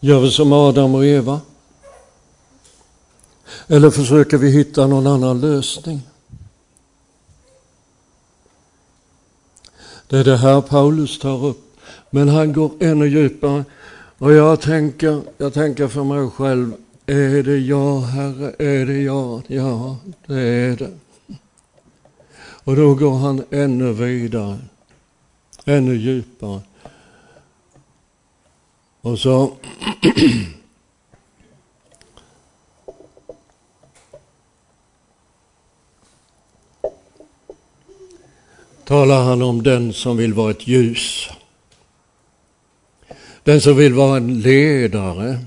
Gör 0.00 0.20
vi 0.20 0.30
som 0.30 0.52
Adam 0.52 0.94
och 0.94 1.06
Eva? 1.06 1.40
Eller 3.66 3.90
försöker 3.90 4.38
vi 4.38 4.50
hitta 4.50 4.86
någon 4.86 5.06
annan 5.06 5.40
lösning? 5.40 6.00
Det 10.14 10.20
är 10.20 10.24
det 10.24 10.36
här 10.36 10.60
Paulus 10.60 11.18
tar 11.18 11.46
upp. 11.46 11.76
Men 12.10 12.28
han 12.28 12.52
går 12.52 12.72
ännu 12.80 13.06
djupare. 13.06 13.64
Och 14.18 14.32
jag 14.32 14.60
tänker, 14.60 15.22
jag 15.38 15.54
tänker 15.54 15.88
för 15.88 16.04
mig 16.04 16.30
själv, 16.30 16.72
är 17.06 17.42
det 17.42 17.58
jag, 17.58 18.00
Herre? 18.00 18.54
Är 18.58 18.86
det 18.86 19.00
jag? 19.00 19.42
Ja, 19.46 19.96
det 20.26 20.40
är 20.40 20.76
det. 20.76 20.90
Och 22.64 22.76
då 22.76 22.94
går 22.94 23.18
han 23.18 23.44
ännu 23.50 23.92
vidare, 23.92 24.58
ännu 25.64 25.94
djupare. 25.94 26.60
Och 29.00 29.18
så 29.18 29.52
talar 38.84 39.22
han 39.22 39.42
om 39.42 39.62
den 39.62 39.92
som 39.92 40.16
vill 40.16 40.34
vara 40.34 40.50
ett 40.50 40.68
ljus. 40.68 41.28
Den 43.42 43.60
som 43.60 43.76
vill 43.76 43.94
vara 43.94 44.16
en 44.16 44.40
ledare, 44.40 45.38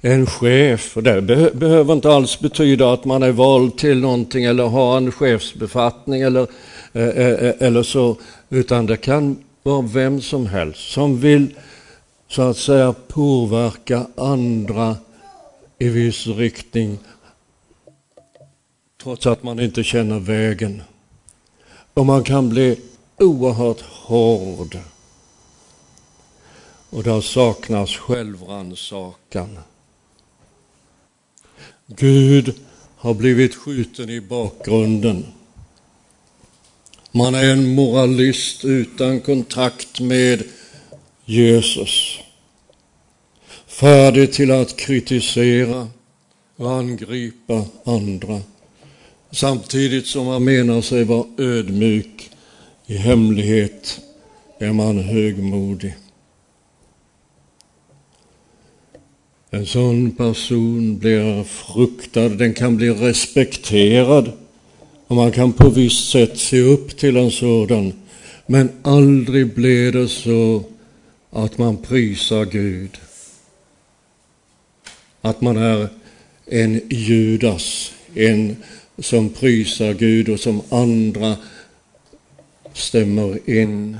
en 0.00 0.26
chef. 0.26 0.96
Och 0.96 1.02
det 1.02 1.22
behöver 1.54 1.92
inte 1.92 2.10
alls 2.10 2.40
betyda 2.40 2.92
att 2.92 3.04
man 3.04 3.22
är 3.22 3.32
vald 3.32 3.78
till 3.78 4.00
någonting 4.00 4.44
eller 4.44 4.64
har 4.66 4.96
en 4.96 5.12
chefsbefattning 5.12 6.22
eller, 6.22 6.46
eh, 6.92 7.08
eh, 7.08 7.32
eh, 7.32 7.54
eller 7.58 7.82
så, 7.82 8.16
utan 8.48 8.86
det 8.86 8.96
kan 8.96 9.36
vara 9.62 9.82
vem 9.82 10.20
som 10.20 10.46
helst 10.46 10.92
som 10.92 11.20
vill 11.20 11.54
så 12.28 12.42
att 12.42 12.56
säga 12.56 12.94
påverka 13.08 14.06
andra 14.16 14.96
i 15.78 15.88
viss 15.88 16.26
riktning 16.26 16.98
trots 19.02 19.26
att 19.26 19.42
man 19.42 19.60
inte 19.60 19.84
känner 19.84 20.18
vägen. 20.18 20.82
Och 21.94 22.06
man 22.06 22.24
kan 22.24 22.48
bli 22.48 22.80
oerhört 23.18 23.80
hård. 23.80 24.78
Och 26.90 27.02
där 27.02 27.20
saknas 27.20 27.90
självrannsakan. 27.90 29.58
Gud 31.86 32.54
har 32.96 33.14
blivit 33.14 33.54
skjuten 33.54 34.10
i 34.10 34.20
bakgrunden. 34.20 35.26
Man 37.10 37.34
är 37.34 37.52
en 37.52 37.74
moralist 37.74 38.64
utan 38.64 39.20
kontakt 39.20 40.00
med 40.00 40.42
Jesus. 41.24 42.18
Färdig 43.66 44.32
till 44.32 44.50
att 44.50 44.76
kritisera 44.76 45.88
och 46.56 46.72
angripa 46.72 47.64
andra 47.84 48.40
samtidigt 49.34 50.06
som 50.06 50.26
man 50.26 50.44
menar 50.44 50.80
sig 50.80 51.04
vara 51.04 51.26
ödmjuk. 51.38 52.30
I 52.86 52.96
hemlighet 52.96 54.00
är 54.58 54.72
man 54.72 54.98
högmodig. 54.98 55.94
En 59.50 59.66
sån 59.66 60.10
person 60.10 60.98
blir 60.98 61.44
fruktad, 61.44 62.28
den 62.28 62.54
kan 62.54 62.76
bli 62.76 62.90
respekterad 62.90 64.32
och 65.06 65.16
man 65.16 65.32
kan 65.32 65.52
på 65.52 65.68
visst 65.68 66.10
sätt 66.10 66.38
se 66.38 66.60
upp 66.60 66.96
till 66.96 67.16
en 67.16 67.30
sådan. 67.30 67.92
Men 68.46 68.70
aldrig 68.82 69.54
blir 69.54 69.92
det 69.92 70.08
så 70.08 70.64
att 71.30 71.58
man 71.58 71.76
prisar 71.76 72.44
Gud. 72.44 72.90
Att 75.20 75.40
man 75.40 75.56
är 75.56 75.88
en 76.46 76.80
Judas, 76.88 77.92
en 78.14 78.56
som 78.98 79.28
prisar 79.28 79.92
Gud 79.92 80.28
och 80.28 80.40
som 80.40 80.62
andra 80.68 81.36
stämmer 82.72 83.50
in 83.50 83.98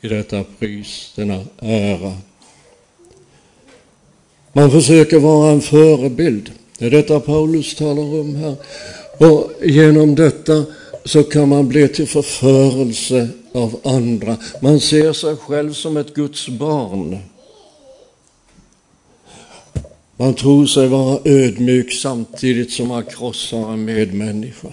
i 0.00 0.08
detta 0.08 0.44
pris, 0.58 1.12
denna 1.16 1.40
ära. 1.58 2.16
Man 4.52 4.70
försöker 4.70 5.18
vara 5.18 5.52
en 5.52 5.60
förebild. 5.60 6.52
Det 6.78 6.86
är 6.86 6.90
detta 6.90 7.20
Paulus 7.20 7.74
talar 7.74 8.20
om 8.20 8.34
här. 8.34 8.56
Och 9.18 9.52
genom 9.62 10.14
detta 10.14 10.64
så 11.04 11.22
kan 11.22 11.48
man 11.48 11.68
bli 11.68 11.88
till 11.88 12.08
förförelse 12.08 13.28
av 13.52 13.80
andra. 13.84 14.36
Man 14.60 14.80
ser 14.80 15.12
sig 15.12 15.36
själv 15.36 15.72
som 15.72 15.96
ett 15.96 16.14
Guds 16.14 16.48
barn. 16.48 17.18
Man 20.16 20.34
tror 20.34 20.66
sig 20.66 20.88
vara 20.88 21.20
ödmjuk 21.24 21.92
samtidigt 21.92 22.72
som 22.72 22.88
man 22.88 23.04
krossar 23.04 23.72
en 23.72 23.84
medmänniska. 23.84 24.68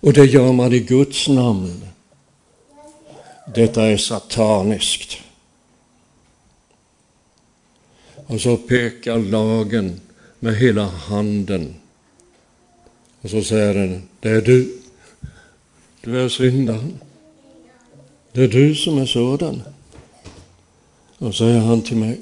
Och 0.00 0.12
det 0.12 0.24
gör 0.24 0.52
man 0.52 0.72
i 0.72 0.80
Guds 0.80 1.28
namn. 1.28 1.82
Detta 3.54 3.82
är 3.82 3.96
sataniskt. 3.96 5.16
Och 8.26 8.40
så 8.40 8.56
pekar 8.56 9.18
lagen 9.18 10.00
med 10.40 10.56
hela 10.56 10.84
handen. 10.84 11.74
Och 13.20 13.30
så 13.30 13.42
säger 13.42 13.74
den, 13.74 14.02
det 14.20 14.30
är 14.30 14.40
du. 14.40 14.78
Du 16.00 16.20
är 16.20 16.28
syndaren. 16.28 16.98
Det 18.32 18.42
är 18.42 18.48
du 18.48 18.74
som 18.74 18.98
är 18.98 19.06
sådan. 19.06 19.62
Och 21.18 21.34
så 21.34 21.38
säger 21.38 21.60
han 21.60 21.82
till 21.82 21.96
mig, 21.96 22.20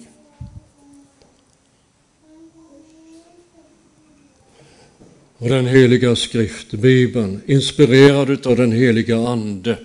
och 5.38 5.48
den 5.48 5.66
heliga 5.66 6.16
skrift, 6.16 6.72
Bibeln, 6.72 7.40
inspirerad 7.46 8.46
av 8.46 8.56
den 8.56 8.72
heliga 8.72 9.16
Ande. 9.16 9.78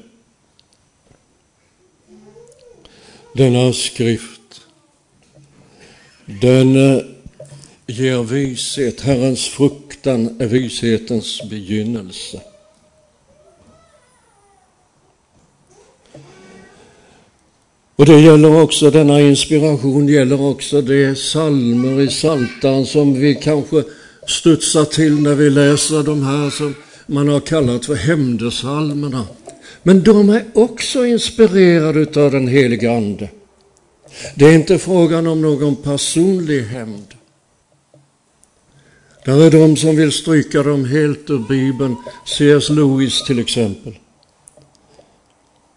Denna 3.33 3.73
skrift, 3.73 4.61
den 6.25 6.95
eh, 6.95 7.01
ger 7.87 8.23
vishet. 8.23 9.01
Herrens 9.01 9.47
fruktan 9.47 10.41
är 10.41 10.47
vishetens 10.47 11.49
begynnelse. 11.49 12.41
Och 17.95 18.05
det 18.05 18.19
gäller 18.19 18.61
också, 18.61 18.91
denna 18.91 19.21
inspiration 19.21 20.07
gäller 20.07 20.41
också 20.41 20.81
de 20.81 21.15
salmer 21.15 22.01
i 22.01 22.09
Saltan 22.09 22.85
som 22.85 23.19
vi 23.19 23.35
kanske 23.35 23.83
studsar 24.29 24.85
till 24.85 25.21
när 25.21 25.35
vi 25.35 25.49
läser 25.49 26.03
de 26.03 26.23
här 26.23 26.49
som 26.49 26.75
man 27.05 27.27
har 27.27 27.39
kallat 27.39 27.85
för 27.85 27.95
hämndesalmerna. 27.95 29.27
Men 29.83 30.03
de 30.03 30.29
är 30.29 30.45
också 30.53 31.05
inspirerade 31.05 32.25
av 32.25 32.31
den 32.31 32.47
helige 32.47 32.91
Ande. 32.97 33.29
Det 34.35 34.45
är 34.45 34.53
inte 34.53 34.77
frågan 34.77 35.27
om 35.27 35.41
någon 35.41 35.75
personlig 35.75 36.63
hämnd. 36.63 37.13
Där 39.25 39.41
är 39.41 39.51
de 39.51 39.77
som 39.77 39.95
vill 39.95 40.11
stryka 40.11 40.63
dem 40.63 40.85
helt 40.85 41.29
ur 41.29 41.47
Bibeln, 41.49 41.95
C.S. 42.25 42.69
Lewis 42.69 43.23
till 43.23 43.39
exempel. 43.39 43.95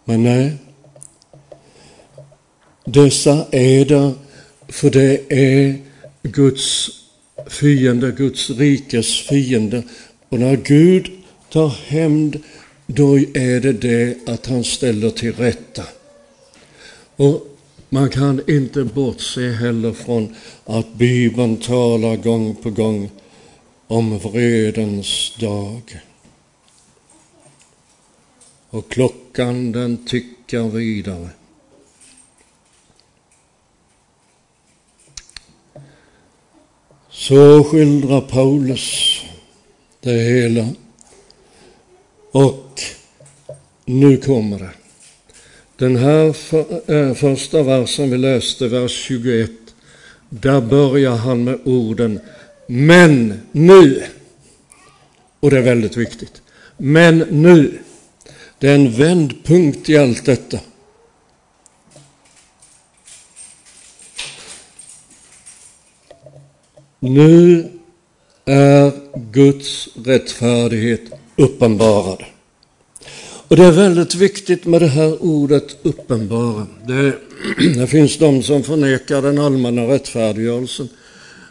Men 0.05 0.23
nej, 0.23 0.57
dessa 2.85 3.47
är 3.51 3.85
där 3.85 4.13
för 4.69 4.91
det 4.91 5.33
är 5.33 5.79
Guds 6.23 7.02
fiende, 7.47 8.13
Guds 8.13 8.51
rikes 8.51 9.21
fiende. 9.21 9.83
Och 10.29 10.39
när 10.39 10.57
Gud 10.57 11.11
tar 11.51 11.69
hämnd, 11.69 12.39
då 12.87 13.19
är 13.19 13.61
det 13.61 13.73
det 13.73 14.29
att 14.29 14.47
han 14.47 14.65
ställer 14.65 15.11
till 15.11 15.33
rätta. 15.33 15.83
Och 17.17 17.47
man 17.89 18.11
kan 18.11 18.51
inte 18.51 18.85
bortse 18.85 19.51
heller 19.51 19.93
från 19.93 20.35
att 20.65 20.95
Bibeln 20.95 21.57
talar 21.57 22.17
gång 22.17 22.55
på 22.55 22.71
gång 22.71 23.11
om 23.87 24.19
vredens 24.19 25.37
dag. 25.41 26.01
Och 28.71 28.91
klockan 28.91 29.73
den 29.73 30.05
tickar 30.07 30.69
vidare. 30.69 31.29
Så 37.23 37.65
skildrar 37.65 38.21
Paulus 38.21 39.21
det 40.01 40.11
hela. 40.11 40.69
Och 42.33 42.81
nu 43.85 44.17
kommer 44.17 44.59
det. 44.59 44.71
Den 45.77 45.97
här 45.97 46.33
för, 46.33 46.65
äh, 46.87 46.97
eh, 46.97 47.15
första 47.15 47.63
versen 47.63 48.11
vi 48.11 48.19
läste, 48.19 48.69
vers 48.69 48.93
21, 48.93 49.51
där 50.29 50.61
börjar 50.61 51.17
han 51.17 51.45
med 51.45 51.59
orden 51.65 52.21
Men 52.67 53.41
nu. 53.53 54.03
Och 55.41 55.51
det 55.51 55.59
är 55.59 55.63
väldigt 55.63 55.97
viktigt. 55.97 56.43
Men 56.77 57.19
nu. 57.19 57.79
Det 58.59 58.69
är 58.69 58.75
en 58.75 58.93
vändpunkt 58.93 59.91
i 59.91 59.99
allt 59.99 60.25
detta. 60.25 60.59
Nu 67.05 67.65
är 68.45 68.93
Guds 69.33 69.89
rättfärdighet 70.05 71.01
uppenbarad. 71.37 72.25
Och 73.49 73.57
det 73.57 73.65
är 73.65 73.73
väldigt 73.73 74.15
viktigt 74.15 74.67
med 74.67 74.81
det 74.81 74.87
här 74.87 75.23
ordet 75.23 75.77
uppenbara. 75.83 76.67
Det, 76.87 77.15
det 77.77 77.87
finns 77.87 78.19
de 78.19 78.43
som 78.43 78.63
förnekar 78.63 79.23
den 79.23 79.39
allmänna 79.39 79.83
rättfärdiggörelsen. 79.83 80.89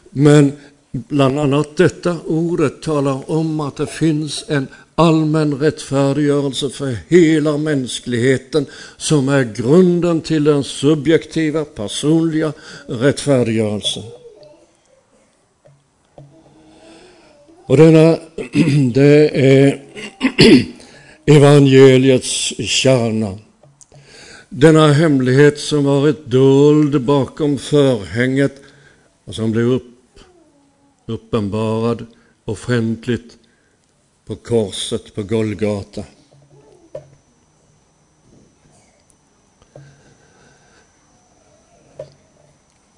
Men 0.09 0.51
bland 0.91 1.39
annat 1.39 1.77
detta 1.77 2.17
ordet 2.27 2.81
talar 2.81 3.31
om 3.31 3.59
att 3.59 3.75
det 3.75 3.87
finns 3.87 4.45
en 4.47 4.67
allmän 4.95 5.59
rättfärdiggörelse 5.59 6.69
för 6.69 6.97
hela 7.07 7.57
mänskligheten 7.57 8.65
som 8.97 9.29
är 9.29 9.43
grunden 9.43 10.21
till 10.21 10.43
den 10.43 10.63
subjektiva, 10.63 11.65
personliga 11.65 12.53
rättfärdiggörelsen. 12.87 14.03
Och 17.71 17.77
denna, 17.77 18.17
det 18.93 19.29
är 19.29 19.85
evangeliets 21.25 22.53
kärna. 22.59 23.39
Denna 24.49 24.93
hemlighet 24.93 25.59
som 25.59 25.83
varit 25.83 26.25
dold 26.25 27.01
bakom 27.01 27.57
förhänget 27.57 28.61
och 29.25 29.35
som 29.35 29.51
blev 29.51 29.65
upp, 29.65 30.19
uppenbarad 31.05 32.05
offentligt 32.45 33.37
på 34.25 34.35
korset 34.35 35.15
på 35.15 35.23
Golgata. 35.23 36.03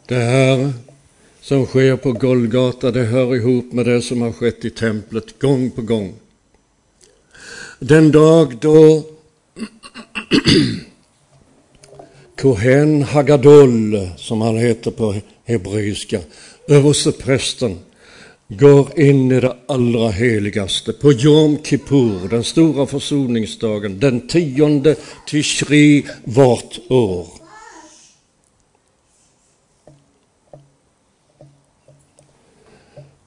Det 0.08 0.16
här 0.16 0.74
som 1.44 1.66
sker 1.66 1.96
på 1.96 2.12
Golgata, 2.12 2.92
det 2.92 3.04
hör 3.04 3.36
ihop 3.36 3.74
med 3.74 3.86
det 3.86 4.02
som 4.02 4.22
har 4.22 4.32
skett 4.32 4.66
i 4.66 4.70
templet 4.70 5.40
gång 5.40 5.72
på 5.72 5.82
gång. 5.82 6.14
Den 7.80 8.12
dag 8.12 8.58
då 8.62 9.04
Kohen 12.42 13.04
Hagadol, 13.04 14.10
som 14.18 14.42
han 14.42 14.58
heter 14.58 14.92
på 14.92 15.16
hebreiska, 15.46 16.20
översteprästen, 16.68 17.80
går 18.48 19.00
in 19.00 19.32
i 19.32 19.40
det 19.40 19.56
allra 19.68 20.10
heligaste 20.10 20.94
på 20.94 21.12
Jom 21.12 21.58
Kippur, 21.64 22.30
den 22.30 22.44
stora 22.44 22.86
försoningsdagen, 22.86 24.00
den 24.00 24.28
tionde 24.28 24.96
Tishri 25.28 26.06
vart 26.24 26.80
år. 26.90 27.43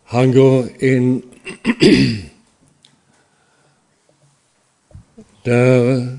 Han 0.08 0.32
går 0.32 0.84
in 0.84 1.22
där 5.42 6.18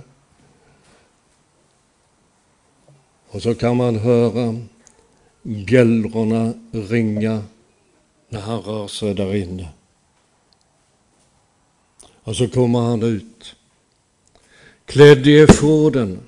och 3.28 3.41
så 3.41 3.56
kan 3.56 3.78
man 3.78 3.95
höra 3.95 4.62
bjällrorna 5.41 6.54
ringa 6.71 7.43
när 8.30 8.39
han 8.39 8.62
rör 8.62 8.88
sig 8.88 9.13
där 9.13 9.36
inne. 9.36 9.69
Och 12.23 12.36
så 12.36 12.47
kommer 12.47 12.80
han 12.80 13.04
ut, 13.04 13.56
klädd 14.86 15.28
i 15.28 15.39
efoden. 15.39 16.19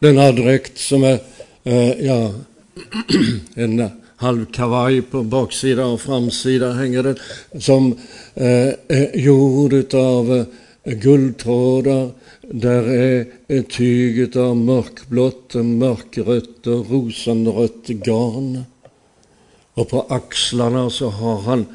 här 0.00 0.32
dräkt 0.32 0.78
som 0.78 1.04
är, 1.04 1.20
eh, 1.64 2.06
ja, 2.06 2.34
en 3.54 4.03
halv 4.16 4.46
kavaj 4.46 5.02
på 5.02 5.22
baksida 5.22 5.86
och 5.86 6.00
framsida 6.00 6.72
hänger 6.72 7.02
den, 7.02 7.16
som 7.60 7.92
eh, 8.34 8.68
är 8.88 9.16
gjord 9.18 9.94
av 9.94 10.46
eh, 10.82 10.94
guldtrådar. 10.94 12.10
Där 12.40 12.82
är 12.82 13.26
ett 13.48 13.70
tyg 13.70 14.36
av 14.36 14.56
mörkblått, 14.56 15.54
mörkrött 15.54 16.66
och 16.66 16.90
rosenrött 16.90 17.86
garn. 17.86 18.64
Och 19.74 19.88
på 19.88 20.06
axlarna 20.08 20.90
så 20.90 21.08
har 21.08 21.40
han 21.40 21.66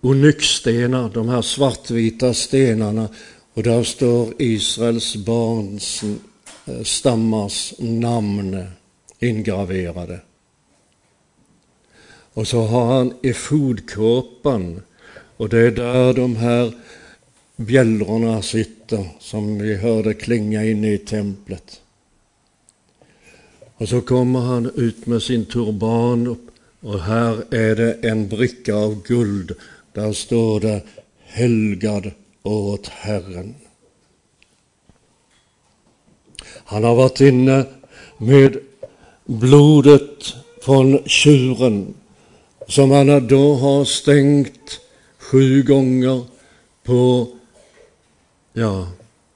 onyxstenar, 0.00 1.10
de 1.14 1.28
här 1.28 1.42
svartvita 1.42 2.34
stenarna. 2.34 3.08
Och 3.54 3.62
där 3.62 3.82
står 3.82 4.34
Israels 4.38 5.16
barns 5.16 6.02
eh, 6.66 6.82
stammars 6.82 7.74
namn 7.78 8.64
ingraverade. 9.18 10.20
Och 12.34 12.48
så 12.48 12.62
har 12.62 12.86
han 12.86 13.14
efodkåpan 13.22 14.82
och 15.36 15.48
det 15.48 15.58
är 15.58 15.70
där 15.70 16.14
de 16.14 16.36
här 16.36 16.72
bjällrorna 17.56 18.42
sitter 18.42 19.08
som 19.20 19.58
vi 19.58 19.76
hörde 19.76 20.14
klinga 20.14 20.64
inne 20.64 20.92
i 20.92 20.98
templet. 20.98 21.80
Och 23.76 23.88
så 23.88 24.00
kommer 24.00 24.40
han 24.40 24.70
ut 24.74 25.06
med 25.06 25.22
sin 25.22 25.44
turban 25.44 26.36
och 26.80 27.00
här 27.00 27.54
är 27.54 27.76
det 27.76 27.92
en 27.92 28.28
bricka 28.28 28.74
av 28.74 29.02
guld. 29.02 29.52
Där 29.92 30.12
står 30.12 30.60
det 30.60 30.82
helgad 31.22 32.10
åt 32.42 32.86
Herren. 32.86 33.54
Han 36.44 36.84
har 36.84 36.94
varit 36.94 37.20
inne 37.20 37.64
med 38.18 38.56
blodet 39.24 40.34
från 40.62 40.98
tjuren 41.06 41.94
som 42.66 42.90
han 42.90 43.26
då 43.28 43.54
har 43.54 43.84
stängt 43.84 44.80
sju 45.18 45.62
gånger 45.62 46.24
på, 46.84 47.28
ja, 48.52 48.88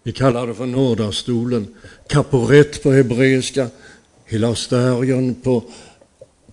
vi 0.02 0.12
kallar 0.12 0.46
det 0.46 0.54
för 0.54 0.66
nådastolen, 0.66 1.74
kaporet 2.06 2.82
på 2.82 2.92
hebreiska, 2.92 3.68
hilasterion 4.26 5.34
på, 5.34 5.62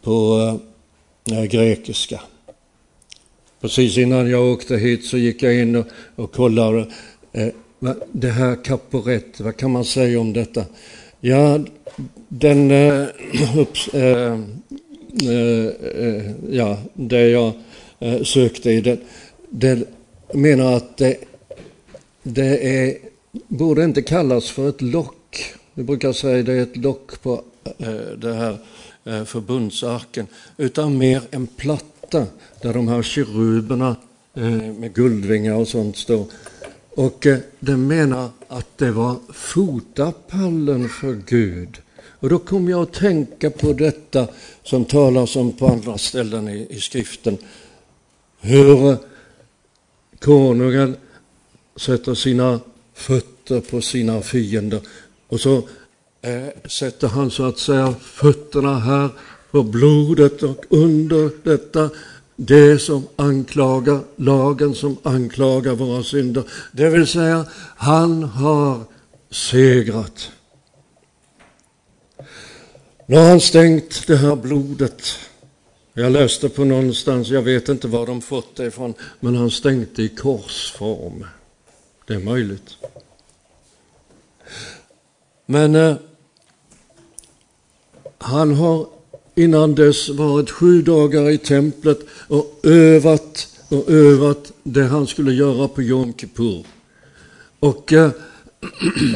på 0.01 0.59
äh, 1.31 1.43
grekiska. 1.43 2.21
Precis 3.61 3.97
innan 3.97 4.29
jag 4.29 4.51
åkte 4.51 4.75
hit 4.75 5.05
så 5.05 5.17
gick 5.17 5.43
jag 5.43 5.55
in 5.55 5.75
och, 5.75 5.85
och 6.15 6.31
kollade. 6.31 6.87
Eh, 7.31 7.49
det 8.11 8.29
här 8.29 8.63
kaporet, 8.63 9.39
vad 9.39 9.57
kan 9.57 9.71
man 9.71 9.85
säga 9.85 10.19
om 10.19 10.33
detta? 10.33 10.65
Ja, 11.19 11.59
den 12.27 12.71
eh, 12.71 13.07
upps, 13.57 13.87
eh, 13.87 14.39
Eh, 15.23 15.67
eh, 16.05 16.31
ja, 16.49 16.77
det 16.93 17.29
jag 17.29 17.53
eh, 17.99 18.23
sökte 18.23 18.71
i. 18.71 18.81
Det, 18.81 18.99
det 19.49 19.85
menar 20.33 20.73
att 20.73 20.97
det, 20.97 21.17
det 22.23 22.79
är, 22.85 22.97
borde 23.47 23.83
inte 23.83 24.01
kallas 24.01 24.49
för 24.49 24.69
ett 24.69 24.81
lock. 24.81 25.45
Vi 25.73 25.83
brukar 25.83 26.13
säga 26.13 26.39
att 26.39 26.45
det 26.45 26.53
är 26.53 26.61
ett 26.61 26.77
lock 26.77 27.21
på 27.21 27.41
eh, 27.77 28.17
det 28.17 28.33
här 28.33 28.57
förbundsarken, 29.25 30.27
utan 30.57 30.97
mer 30.97 31.21
en 31.31 31.47
platta 31.47 32.25
där 32.61 32.73
de 32.73 32.87
här 32.87 33.01
keruberna 33.01 33.95
med 34.77 34.93
guldvingar 34.93 35.55
och 35.55 35.67
sånt 35.67 35.97
står. 35.97 36.25
Och 36.89 37.27
den 37.59 37.87
menar 37.87 38.29
att 38.47 38.77
det 38.77 38.91
var 38.91 39.15
fotapallen 39.33 40.89
för 40.89 41.21
Gud 41.25 41.81
och 42.25 42.31
då 42.31 42.39
kom 42.39 42.69
jag 42.69 42.81
att 42.81 42.93
tänka 42.93 43.49
på 43.49 43.73
detta 43.73 44.27
som 44.63 44.85
talas 44.85 45.35
om 45.35 45.51
på 45.51 45.67
andra 45.67 45.97
ställen 45.97 46.49
i, 46.49 46.67
i 46.69 46.79
skriften. 46.79 47.37
Hur 48.39 48.97
konungen 50.19 50.95
sätter 51.75 52.13
sina 52.13 52.59
fötter 52.93 53.61
på 53.61 53.81
sina 53.81 54.21
fiender 54.21 54.79
och 55.27 55.39
så 55.39 55.57
eh, 56.21 56.69
sätter 56.69 57.07
han 57.07 57.31
så 57.31 57.43
att 57.43 57.59
säga 57.59 57.93
fötterna 58.01 58.79
här 58.79 59.09
på 59.51 59.63
blodet 59.63 60.43
och 60.43 60.65
under 60.69 61.29
detta 61.43 61.89
det 62.35 62.79
som 62.79 63.07
anklagar 63.15 63.99
lagen, 64.15 64.75
som 64.75 64.97
anklagar 65.03 65.75
våra 65.75 66.03
synder. 66.03 66.43
Det 66.71 66.89
vill 66.89 67.07
säga, 67.07 67.45
han 67.77 68.23
har 68.23 68.79
segrat. 69.29 70.31
Nu 73.07 73.15
har 73.15 73.29
han 73.29 73.41
stängt 73.41 74.07
det 74.07 74.15
här 74.15 74.35
blodet. 74.35 75.03
Jag 75.93 76.11
läste 76.11 76.49
på 76.49 76.63
någonstans, 76.63 77.29
jag 77.29 77.41
vet 77.41 77.69
inte 77.69 77.87
var 77.87 78.05
de 78.05 78.21
fått 78.21 78.55
det 78.55 78.65
ifrån, 78.65 78.93
men 79.19 79.35
han 79.35 79.51
stänkte 79.51 80.03
i 80.03 80.09
korsform. 80.09 81.25
Det 82.07 82.13
är 82.13 82.19
möjligt. 82.19 82.77
Men 85.45 85.75
eh, 85.75 85.95
han 88.17 88.53
har 88.53 88.87
innan 89.35 89.75
dess 89.75 90.09
varit 90.09 90.49
sju 90.49 90.81
dagar 90.81 91.29
i 91.29 91.37
templet 91.37 91.99
och 92.27 92.59
övat 92.63 93.47
och 93.69 93.89
övat 93.89 94.51
det 94.63 94.83
han 94.83 95.07
skulle 95.07 95.33
göra 95.33 95.67
på 95.67 95.81
Jom 95.81 96.13
Kippur. 96.13 96.65
Och 97.59 97.93
eh, 97.93 98.11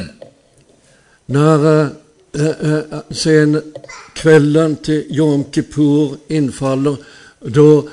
när 1.26 1.82
eh, 1.82 1.88
Eh, 2.36 2.72
eh, 2.72 3.00
sen 3.10 3.74
kvällen 4.14 4.76
till 4.76 5.06
Jom 5.10 5.44
Kippur 5.52 6.18
infaller, 6.28 6.96
då 7.40 7.90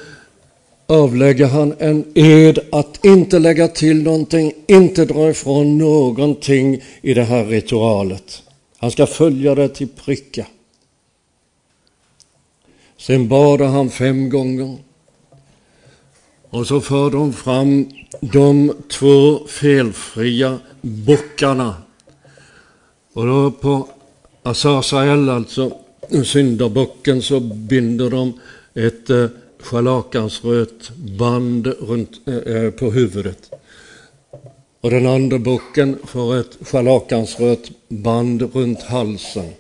avlägger 0.86 1.46
han 1.46 1.74
en 1.78 2.04
ed 2.14 2.58
att 2.72 3.04
inte 3.04 3.38
lägga 3.38 3.68
till 3.68 4.02
någonting, 4.02 4.52
inte 4.66 5.04
dra 5.04 5.30
ifrån 5.30 5.78
någonting 5.78 6.82
i 7.02 7.14
det 7.14 7.24
här 7.24 7.44
ritualet. 7.44 8.42
Han 8.78 8.90
ska 8.90 9.06
följa 9.06 9.54
det 9.54 9.68
till 9.68 9.88
pricka. 9.88 10.46
Sen 12.98 13.28
bad 13.28 13.60
han 13.60 13.90
fem 13.90 14.30
gånger. 14.30 14.76
Och 16.50 16.66
så 16.66 16.80
för 16.80 17.10
de 17.10 17.32
fram 17.32 17.90
de 18.20 18.72
två 18.88 19.46
felfria 19.46 20.58
bockarna. 20.80 21.74
Och 23.12 23.26
då 23.26 23.50
på 23.50 23.88
Azazael, 24.46 25.28
alltså 25.28 25.72
syndabocken, 26.24 27.22
så 27.22 27.40
binder 27.40 28.10
de 28.10 28.40
ett 28.74 29.10
eh, 29.10 29.26
scharlakansrött 29.60 30.90
band 30.96 31.66
runt, 31.66 32.10
eh, 32.26 32.54
eh, 32.54 32.70
på 32.70 32.90
huvudet. 32.90 33.50
Och 34.80 34.90
den 34.90 35.06
andra 35.06 35.38
bocken 35.38 35.98
får 36.04 36.36
ett 36.36 36.58
scharlakansrött 36.60 37.70
band 37.88 38.42
runt 38.54 38.82
halsen. 38.82 39.50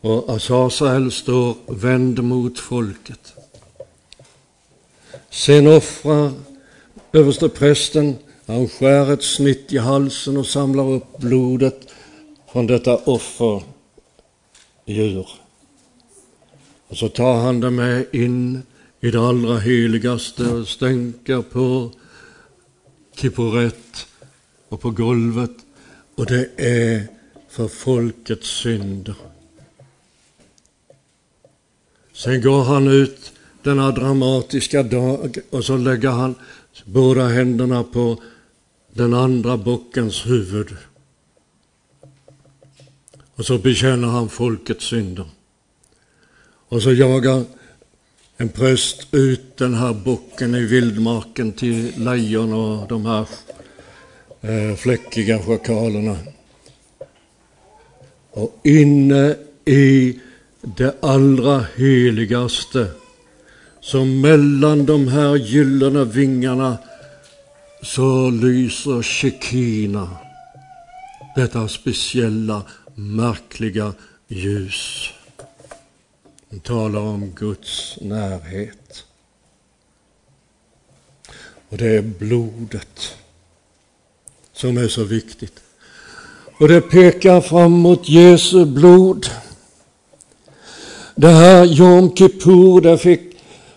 Och 0.00 0.30
Azazael 0.30 1.12
står 1.12 1.54
vänd 1.66 2.24
mot 2.24 2.58
folket. 2.58 3.32
Sen 5.30 5.66
offrar 5.66 6.32
översteprästen, 7.12 8.16
han 8.46 8.68
skär 8.68 9.12
ett 9.12 9.22
snitt 9.22 9.72
i 9.72 9.78
halsen 9.78 10.36
och 10.36 10.46
samlar 10.46 10.90
upp 10.90 11.18
blodet 11.18 11.93
från 12.54 12.66
detta 12.66 12.96
offerdjur. 12.96 13.66
Och 16.88 16.96
så 16.96 17.08
tar 17.08 17.34
han 17.34 17.60
det 17.60 17.70
med 17.70 18.06
in 18.12 18.62
i 19.00 19.10
det 19.10 19.20
allra 19.20 19.58
heligaste 19.58 20.44
och 20.44 20.68
stänker 20.68 21.42
på 21.42 21.90
kipporätt 23.16 24.06
och 24.68 24.80
på 24.80 24.90
golvet. 24.90 25.50
Och 26.14 26.26
det 26.26 26.48
är 26.56 27.06
för 27.48 27.68
folkets 27.68 28.48
synder. 28.48 29.14
Sen 32.12 32.42
går 32.42 32.64
han 32.64 32.88
ut 32.88 33.32
denna 33.62 33.90
dramatiska 33.90 34.82
dag 34.82 35.38
och 35.50 35.64
så 35.64 35.76
lägger 35.76 36.10
han 36.10 36.34
båda 36.84 37.28
händerna 37.28 37.84
på 37.84 38.22
den 38.92 39.14
andra 39.14 39.56
bockens 39.56 40.26
huvud. 40.26 40.76
Och 43.36 43.46
så 43.46 43.58
bekänner 43.58 44.08
han 44.08 44.28
folkets 44.28 44.84
synder. 44.84 45.26
Och 46.68 46.82
så 46.82 46.92
jagar 46.92 47.44
en 48.36 48.48
präst 48.48 49.14
ut 49.14 49.56
den 49.56 49.74
här 49.74 49.92
bocken 49.92 50.54
i 50.54 50.64
vildmarken 50.66 51.52
till 51.52 51.92
lejon 51.96 52.52
och 52.52 52.88
de 52.88 53.06
här 53.06 53.28
eh, 54.40 54.76
fläckiga 54.76 55.38
schakalerna. 55.38 56.16
Och 58.30 58.60
inne 58.64 59.36
i 59.64 60.20
det 60.60 60.94
allra 61.00 61.64
heligaste, 61.76 62.86
som 63.80 64.20
mellan 64.20 64.86
de 64.86 65.08
här 65.08 65.36
gyllene 65.36 66.04
vingarna 66.04 66.78
så 67.82 68.30
lyser 68.30 69.02
Shekina, 69.02 70.08
detta 71.36 71.68
speciella, 71.68 72.62
märkliga 72.94 73.92
ljus. 74.28 75.10
Den 76.50 76.60
talar 76.60 77.00
om 77.00 77.30
Guds 77.30 77.98
närhet. 78.00 79.04
Och 81.68 81.76
det 81.76 81.86
är 81.86 82.02
blodet 82.02 83.16
som 84.52 84.76
är 84.76 84.88
så 84.88 85.04
viktigt. 85.04 85.60
Och 86.58 86.68
det 86.68 86.80
pekar 86.80 87.40
fram 87.40 87.72
mot 87.72 88.08
Jesu 88.08 88.64
blod. 88.64 89.26
Det 91.14 91.28
här 91.28 91.64
Jom 91.64 92.16
Kippur, 92.16 92.80
det 92.80 92.98
fick 92.98 93.20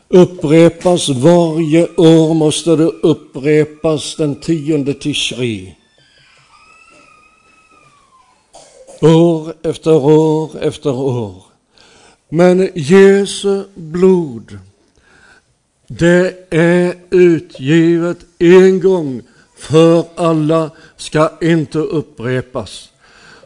upprepas 0.08 1.10
varje 1.10 1.88
år, 1.96 2.34
måste 2.34 2.76
det 2.76 2.84
upprepas 2.84 4.16
den 4.16 4.36
tionde 4.36 4.94
Tishri. 4.94 5.77
År 9.02 9.54
efter 9.64 9.96
år 9.96 10.50
efter 10.62 10.94
år. 10.94 11.44
Men 12.30 12.70
Jesu 12.76 13.64
blod, 13.76 14.60
det 15.88 16.34
är 16.50 16.96
utgivet 17.10 18.18
en 18.40 18.80
gång 18.80 19.22
för 19.58 20.06
alla, 20.16 20.72
ska 20.98 21.30
inte 21.42 21.80
upprepas. 21.80 22.90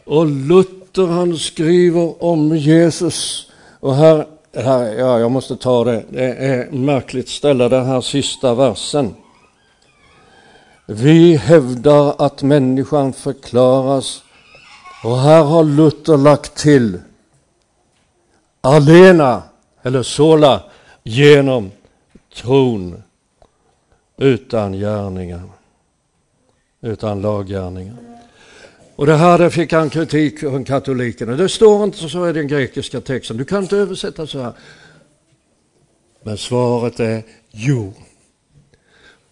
Och 0.04 0.26
Luther 0.26 1.06
han 1.06 1.36
skriver 1.38 2.24
om 2.24 2.56
Jesus 2.56 3.50
och 3.80 3.96
här, 3.96 4.26
här, 4.54 4.92
ja, 4.92 5.20
jag 5.20 5.30
måste 5.30 5.56
ta 5.56 5.84
det, 5.84 6.04
det 6.10 6.34
är 6.34 6.70
märkligt 6.70 7.28
ställe, 7.28 7.68
den 7.68 7.86
här 7.86 8.00
sista 8.00 8.54
versen. 8.54 9.14
Vi 10.86 11.36
hävdar 11.36 12.14
att 12.18 12.42
människan 12.42 13.12
förklaras, 13.12 14.22
och 15.02 15.18
här 15.18 15.42
har 15.42 15.64
Luther 15.64 16.16
lagt 16.16 16.54
till, 16.54 17.00
alena, 18.60 19.42
eller 19.82 20.02
sola, 20.02 20.62
genom 21.02 21.70
tron, 22.34 23.02
utan 24.16 24.72
gärningar, 24.72 25.42
utan 26.80 27.20
laggärningar. 27.22 27.96
Och 28.96 29.06
det 29.06 29.16
här 29.16 29.38
det 29.38 29.50
fick 29.50 29.72
han 29.72 29.90
kritik 29.90 30.40
från 30.40 30.64
katolikerna. 30.64 31.36
Det 31.36 31.48
står 31.48 31.84
inte 31.84 32.08
så 32.08 32.28
i 32.28 32.32
den 32.32 32.48
grekiska 32.48 33.00
texten. 33.00 33.36
Du 33.36 33.44
kan 33.44 33.62
inte 33.62 33.76
översätta 33.76 34.26
så 34.26 34.42
här. 34.42 34.52
Men 36.22 36.38
svaret 36.38 37.00
är 37.00 37.22
jo. 37.50 37.92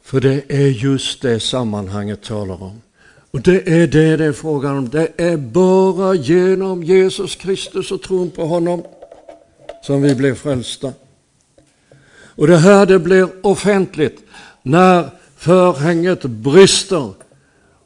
För 0.02 0.20
det 0.20 0.42
är 0.48 0.68
just 0.68 1.22
det 1.22 1.40
sammanhanget 1.40 2.22
talar 2.22 2.62
om. 2.62 2.80
Och 3.30 3.40
det 3.40 3.68
är 3.68 3.86
det 3.86 4.16
det 4.16 4.24
är 4.24 4.32
frågan 4.32 4.76
om. 4.76 4.88
Det 4.88 5.08
är 5.16 5.36
bara 5.36 6.14
genom 6.14 6.82
Jesus 6.82 7.36
Kristus 7.36 7.92
och 7.92 8.02
tron 8.02 8.30
på 8.30 8.44
honom 8.44 8.84
som 9.82 10.02
vi 10.02 10.14
blir 10.14 10.34
frälsta. 10.34 10.92
Och 12.12 12.46
det 12.46 12.56
här 12.56 12.86
det 12.86 12.98
blir 12.98 13.28
offentligt 13.42 14.24
när 14.62 15.10
förhänget 15.36 16.22
brister 16.22 17.12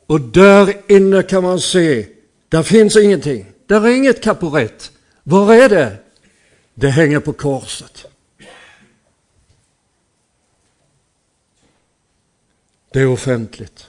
och 0.07 0.21
där 0.21 0.93
inne 0.93 1.23
kan 1.23 1.43
man 1.43 1.61
se, 1.61 2.07
där 2.49 2.63
finns 2.63 2.97
ingenting. 2.97 3.47
Där 3.67 3.87
är 3.87 3.97
inget 3.97 4.23
kaporett. 4.23 4.93
Var 5.23 5.55
är 5.55 5.69
det? 5.69 5.97
Det 6.75 6.89
hänger 6.89 7.21
på 7.21 7.33
korset. 7.33 8.07
Det 12.93 13.01
är 13.01 13.07
offentligt. 13.07 13.87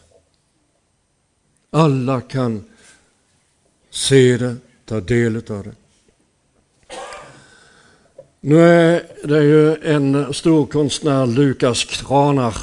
Alla 1.76 2.22
kan 2.22 2.64
se 3.90 4.38
det, 4.38 4.56
ta 4.86 5.00
del 5.00 5.36
av 5.36 5.64
det. 5.64 5.76
Nu 8.42 8.60
är 8.60 9.04
det 9.24 9.44
ju 9.44 9.76
en 9.76 10.34
stor 10.34 10.66
konstnär, 10.66 11.26
Lukas 11.26 11.84
Kranar, 11.84 12.56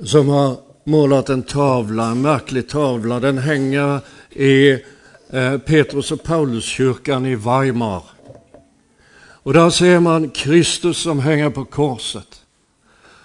som 0.00 0.28
har 0.28 0.56
målat 0.84 1.28
en 1.28 1.42
tavla, 1.42 2.10
en 2.10 2.22
märklig 2.22 2.68
tavla. 2.68 3.20
Den 3.20 3.38
hänger 3.38 4.00
i 4.30 4.70
eh, 5.30 5.58
Petrus 5.58 6.12
och 6.12 6.22
Pauluskyrkan 6.22 7.26
i 7.26 7.34
Weimar. 7.34 8.02
Och 9.20 9.52
där 9.52 9.70
ser 9.70 10.00
man 10.00 10.30
Kristus 10.30 10.98
som 10.98 11.18
hänger 11.18 11.50
på 11.50 11.64
korset. 11.64 12.42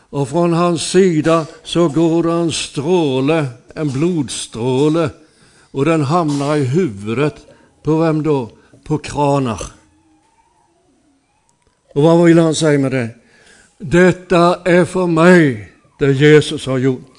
Och 0.09 0.29
från 0.29 0.53
hans 0.53 0.89
sida 0.89 1.45
så 1.63 1.87
går 1.87 2.23
det 2.23 2.33
en 2.33 2.51
stråle, 2.51 3.47
en 3.75 3.91
blodstråle, 3.91 5.09
och 5.71 5.85
den 5.85 6.01
hamnar 6.01 6.55
i 6.55 6.63
huvudet 6.63 7.35
på 7.83 7.97
vem 7.97 8.23
då? 8.23 8.49
På 8.83 8.97
kranar. 8.97 9.61
Och 11.95 12.03
vad 12.03 12.25
vill 12.25 12.39
han 12.39 12.55
säga 12.55 12.79
med 12.79 12.91
det? 12.91 13.09
Detta 13.77 14.59
är 14.65 14.85
för 14.85 15.07
mig 15.07 15.71
det 15.99 16.11
Jesus 16.11 16.65
har 16.65 16.77
gjort. 16.77 17.13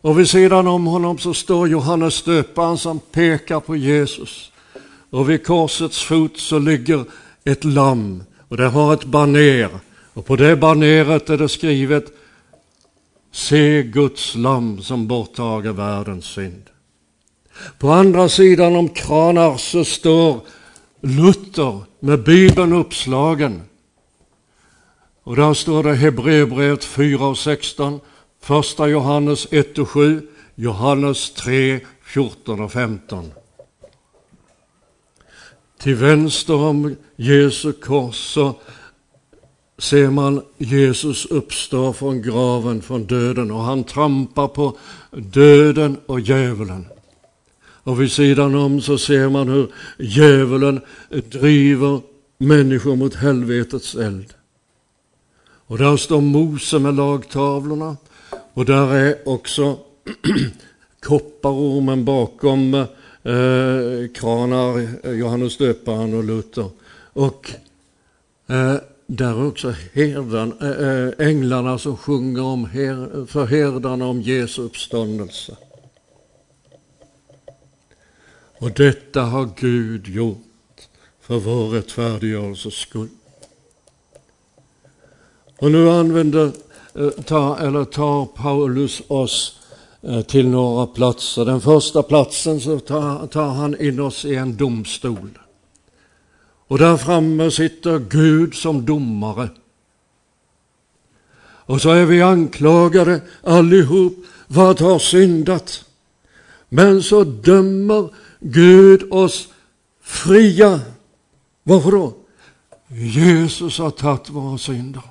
Och 0.00 0.18
vid 0.18 0.28
sidan 0.28 0.66
om 0.66 0.86
honom 0.86 1.18
så 1.18 1.34
står 1.34 1.68
Johannes 1.68 2.22
döparen 2.22 2.78
som 2.78 2.98
pekar 2.98 3.60
på 3.60 3.76
Jesus. 3.76 4.52
Och 5.10 5.30
vid 5.30 5.46
korsets 5.46 6.02
fot 6.02 6.38
så 6.38 6.58
ligger 6.58 7.04
ett 7.44 7.64
lamm 7.64 8.22
och 8.48 8.56
det 8.56 8.68
har 8.68 8.94
ett 8.94 9.04
baner. 9.04 9.68
Och 10.12 10.26
på 10.26 10.36
det 10.36 10.56
baneret 10.56 11.30
är 11.30 11.38
det 11.38 11.48
skrivet 11.48 12.04
Se 13.34 13.82
Guds 13.82 14.34
lamm 14.34 14.82
som 14.82 15.06
borttager 15.06 15.72
världens 15.72 16.24
synd. 16.24 16.70
På 17.78 17.90
andra 17.90 18.28
sidan 18.28 18.76
om 18.76 18.88
kranar 18.88 19.56
så 19.56 19.84
står 19.84 20.40
Luther 21.00 21.80
med 22.00 22.22
Bibeln 22.22 22.72
uppslagen. 22.72 23.62
Och 25.22 25.36
där 25.36 25.54
står 25.54 25.82
det 25.82 25.94
Hebreerbrevet 25.94 26.84
4 26.84 27.26
och 27.26 27.38
16, 27.38 28.00
första 28.40 28.88
Johannes 28.88 29.46
1 29.50 29.78
och 29.78 29.88
7, 29.88 30.28
Johannes 30.54 31.30
3, 31.30 31.80
14 32.04 32.60
och 32.60 32.72
15. 32.72 33.32
Till 35.78 35.94
vänster 35.94 36.54
om 36.54 36.96
Jesu 37.16 37.72
kors 37.72 38.16
så 38.16 38.54
ser 39.78 40.10
man 40.10 40.42
Jesus 40.58 41.26
uppstå 41.26 41.92
från 41.92 42.22
graven, 42.22 42.82
från 42.82 43.04
döden 43.04 43.50
och 43.50 43.62
han 43.62 43.84
trampar 43.84 44.48
på 44.48 44.76
döden 45.10 45.96
och 46.06 46.20
djävulen. 46.20 46.86
Och 47.60 48.00
vid 48.00 48.12
sidan 48.12 48.54
om 48.54 48.80
så 48.80 48.98
ser 48.98 49.28
man 49.28 49.48
hur 49.48 49.72
djävulen 49.98 50.80
driver 51.30 52.00
människor 52.38 52.96
mot 52.96 53.14
helvetets 53.14 53.94
eld. 53.94 54.34
Och 55.66 55.78
där 55.78 55.96
står 55.96 56.20
Mose 56.20 56.78
med 56.78 56.94
lagtavlorna 56.94 57.96
och 58.54 58.64
där 58.64 58.94
är 58.94 59.28
också 59.28 59.78
kopparormen 61.00 62.04
bakom 62.04 62.74
eh, 62.74 64.08
kranar, 64.14 65.08
Johannes 65.14 65.56
döparen 65.56 66.14
och 66.14 66.24
Luther. 66.24 66.70
Och 67.12 67.50
eh, 68.46 68.76
där 69.16 69.28
är 69.28 69.46
också 69.46 69.74
herdan, 69.92 70.52
äh, 70.60 70.68
eh, 70.68 71.08
eh, 71.08 71.28
änglarna 71.28 71.78
som 71.78 71.96
sjunger 71.96 72.42
om 72.42 72.66
her, 72.66 73.26
för 73.26 73.46
herdarna 73.46 74.06
om 74.06 74.20
Jesu 74.20 74.62
uppståndelse. 74.62 75.56
Och 78.58 78.70
detta 78.70 79.22
har 79.22 79.48
Gud 79.56 80.08
gjort 80.08 80.38
för 81.20 81.38
vår 81.38 81.68
rättfärdiggörelses 81.68 82.74
skull. 82.74 83.08
Och 85.58 85.70
nu 85.70 85.90
använder, 85.90 86.52
eh, 86.94 87.10
tar, 87.10 87.58
eller 87.58 87.84
tar 87.84 88.26
Paulus 88.26 89.02
oss 89.08 89.60
till 90.26 90.48
några 90.48 90.86
platser. 90.86 91.44
Den 91.44 91.60
första 91.60 92.02
platsen 92.02 92.60
så 92.60 92.78
tar, 92.78 93.26
tar 93.26 93.48
han 93.48 93.80
in 93.80 94.00
oss 94.00 94.24
i 94.24 94.34
en 94.34 94.56
domstol. 94.56 95.38
Och 96.66 96.78
där 96.78 96.96
framme 96.96 97.50
sitter 97.50 97.98
Gud 97.98 98.54
som 98.54 98.84
domare. 98.84 99.48
Och 101.66 101.80
så 101.80 101.90
är 101.90 102.04
vi 102.04 102.22
anklagade 102.22 103.20
allihop 103.42 104.16
för 104.48 104.70
att 104.70 104.80
ha 104.80 104.98
syndat. 104.98 105.84
Men 106.68 107.02
så 107.02 107.24
dömer 107.24 108.14
Gud 108.40 109.12
oss 109.12 109.48
fria. 110.00 110.80
Varför 111.62 111.90
då? 111.90 112.16
Jesus 112.88 113.78
har 113.78 113.90
tagit 113.90 114.30
våra 114.30 114.58
synder. 114.58 115.02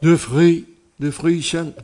Du 0.00 0.12
är 0.12 0.16
fri, 0.16 0.64
du 0.96 1.08
är 1.08 1.12
frikänd. 1.12 1.74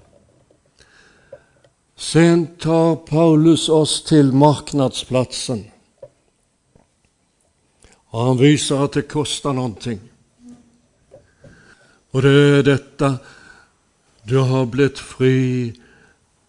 Sen 1.96 2.46
tar 2.46 2.96
Paulus 2.96 3.68
oss 3.68 4.04
till 4.04 4.32
marknadsplatsen. 4.32 5.64
Och 8.12 8.20
han 8.20 8.36
visar 8.36 8.84
att 8.84 8.92
det 8.92 9.02
kostar 9.02 9.52
någonting. 9.52 10.00
Och 12.10 12.22
det 12.22 12.30
är 12.30 12.62
detta, 12.62 13.18
du 14.22 14.38
har 14.38 14.66
blivit 14.66 14.98
fri 14.98 15.74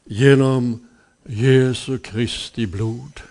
genom 0.06 0.88
Jesu 1.26 1.98
Kristi 1.98 2.68
blod. 2.68 3.22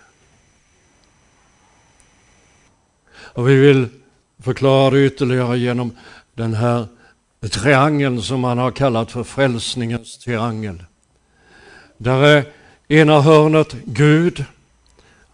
Och 3.15 3.49
vi 3.49 3.55
vill 3.55 3.87
förklara 4.39 4.89
det 4.89 5.05
ytterligare 5.05 5.57
genom 5.57 5.91
den 6.33 6.53
här 6.53 6.87
triangeln 7.51 8.21
som 8.21 8.39
man 8.39 8.57
har 8.57 8.71
kallat 8.71 9.11
för 9.11 9.23
frälsningens 9.23 10.17
triangel. 10.17 10.83
Där 11.97 12.23
är 12.23 12.45
ena 12.87 13.21
hörnet 13.21 13.73
Gud, 13.85 14.45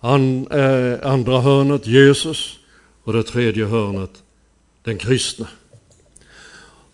eh, 0.02 1.12
andra 1.12 1.42
hörnet 1.42 1.88
Jesus 1.88 2.59
och 3.04 3.14
det 3.14 3.24
tredje 3.24 3.66
hörnet 3.66 4.24
den 4.84 4.98
kristne. 4.98 5.48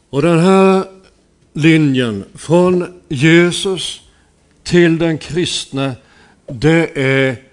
Och 0.10 0.22
den 0.22 0.40
här 0.40 0.84
linjen 1.54 2.24
från 2.34 3.02
Jesus 3.10 4.02
till 4.64 4.98
den 4.98 5.18
kristne, 5.18 5.96
det 6.48 7.02
är 7.02 7.44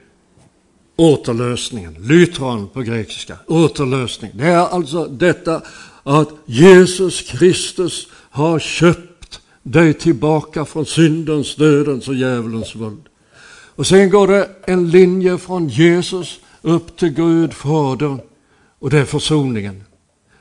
återlösningen. 0.96 1.96
Lytron 2.00 2.68
på 2.68 2.80
grekiska, 2.80 3.36
återlösning. 3.46 4.30
Det 4.34 4.46
är 4.46 4.68
alltså 4.68 5.06
detta 5.06 5.62
att 6.02 6.28
Jesus 6.46 7.22
Kristus 7.22 8.08
har 8.30 8.58
köpt 8.58 9.40
dig 9.62 9.94
tillbaka 9.94 10.64
från 10.64 10.86
syndens, 10.86 11.56
dödens 11.56 12.08
och 12.08 12.14
djävulens 12.14 12.76
våld. 12.76 13.02
Och 13.74 13.86
sen 13.86 14.10
går 14.10 14.26
det 14.26 14.48
en 14.66 14.90
linje 14.90 15.38
från 15.38 15.68
Jesus 15.68 16.40
upp 16.62 16.96
till 16.96 17.08
Gud 17.08 17.52
Fadern 17.52 18.20
och 18.82 18.90
det 18.90 18.98
är 18.98 19.04
försoningen. 19.04 19.84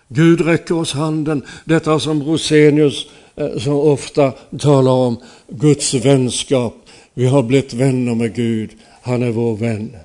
Gud 0.08 0.42
räcker 0.42 0.76
oss 0.76 0.94
handen, 0.94 1.46
detta 1.66 2.00
som 2.00 2.24
Rosenius 2.24 3.06
eh, 3.36 3.58
så 3.58 3.82
ofta 3.82 4.32
talar 4.60 4.92
om, 4.92 5.22
Guds 5.48 5.94
vänskap. 5.94 6.76
Vi 7.14 7.28
har 7.28 7.44
blivit 7.44 7.74
vänner 7.74 8.16
med 8.16 8.36
Gud, 8.36 8.72
han 9.02 9.24
är 9.24 9.32
vår 9.32 9.58
vän. 9.58 9.96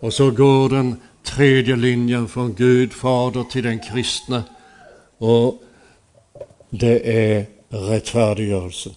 Och 0.00 0.12
så 0.12 0.30
går 0.30 0.68
den 0.68 0.96
tredje 1.22 1.76
linjen 1.76 2.28
från 2.28 2.54
Gud 2.54 2.92
Fader 2.92 3.44
till 3.44 3.64
den 3.64 3.78
kristne. 3.78 4.42
Och 5.18 5.62
det 6.70 7.26
är 7.34 7.46
rättfärdiggörelsen. 7.68 8.92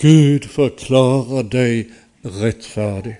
Gud 0.00 0.44
förklarar 0.44 1.42
dig 1.42 1.90
rättfärdig. 2.22 3.16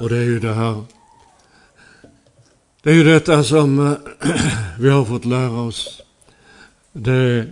Och 0.00 0.08
det 0.08 0.16
är 0.16 0.24
ju 0.24 0.40
det 0.40 0.54
här 0.54 0.84
det 2.82 2.90
är 2.90 2.94
ju 2.94 3.04
detta 3.04 3.44
som 3.44 3.86
eh, 3.86 3.96
vi 4.80 4.88
har 4.88 5.04
fått 5.04 5.24
lära 5.24 5.60
oss. 5.60 6.02
Det 6.92 7.46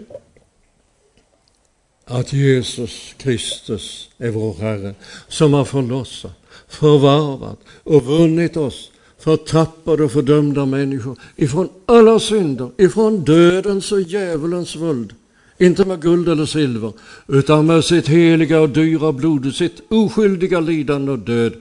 att 2.05 2.33
Jesus 2.33 3.14
Kristus 3.18 4.09
är 4.18 4.31
vår 4.31 4.55
Herre 4.55 4.95
som 5.29 5.55
har 5.55 5.64
förlossat, 5.64 6.33
förvarvat 6.68 7.59
och 7.83 8.05
vunnit 8.05 8.57
oss 8.57 8.91
förtappade 9.18 10.05
och 10.05 10.12
fördömda 10.12 10.66
människor 10.66 11.18
ifrån 11.37 11.68
alla 11.87 12.20
synder, 12.20 12.70
ifrån 12.77 13.24
dödens 13.24 13.93
och 13.93 14.01
djävulens 14.01 14.77
våld. 14.77 15.12
Inte 15.59 15.85
med 15.85 16.03
guld 16.03 16.29
eller 16.29 16.47
silver, 16.47 16.93
utan 17.29 17.66
med 17.66 17.85
sitt 17.85 18.09
heliga 18.09 18.61
och 18.61 18.68
dyra 18.68 19.12
blod, 19.12 19.55
sitt 19.55 19.81
oskyldiga 19.89 20.61
lidande 20.61 21.12
och 21.12 21.18
död, 21.18 21.53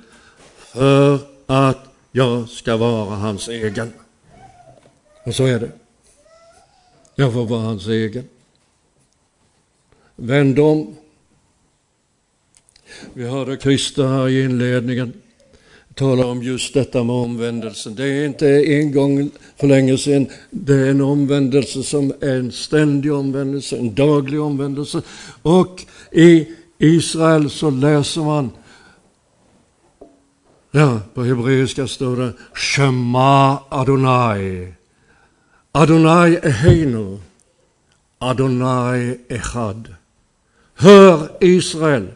för 0.74 1.20
att 1.46 1.95
jag 2.16 2.50
ska 2.50 2.78
vara 2.78 3.16
hans 3.16 3.48
egen. 3.48 3.94
Och 5.24 5.36
så 5.36 5.46
är 5.46 5.60
det. 5.60 5.72
Jag 7.16 7.34
får 7.34 7.46
vara 7.46 7.62
hans 7.62 7.88
egen. 7.88 8.24
Vänd 10.16 10.60
om. 10.60 10.96
Vi 13.14 13.28
hörde 13.28 13.58
Christer 13.58 14.08
här 14.08 14.30
i 14.30 14.44
inledningen 14.44 15.14
tala 15.94 16.26
om 16.26 16.44
just 16.44 16.74
detta 16.74 17.04
med 17.04 17.16
omvändelsen. 17.16 17.96
Det 17.96 18.08
är 18.08 18.26
inte 18.26 18.48
en 18.48 18.92
gång 18.92 19.30
för 19.58 19.68
länge 19.68 19.98
sedan, 19.98 20.28
det 20.50 20.74
är 20.74 20.90
en 20.90 21.02
omvändelse 21.02 21.84
som 21.84 22.14
är 22.22 22.36
en 22.36 22.52
ständig 22.52 23.14
omvändelse, 23.14 23.78
en 23.78 23.96
daglig 23.96 24.42
omvändelse. 24.42 25.02
Och 25.42 25.86
i 26.12 26.48
Israel 26.78 27.50
så 27.50 27.70
läser 27.70 28.22
man, 28.22 28.52
ja, 30.76 31.00
på 31.14 31.24
hebreiska 31.24 31.88
står 31.88 32.16
det 32.16 32.34
Shema 32.54 33.60
Adonai. 33.70 34.74
Adonai 35.72 36.36
Eheinu, 36.44 37.18
Adonai 38.20 39.18
Echad. 39.30 39.96
Hör 40.76 41.30
Israel, 41.42 42.08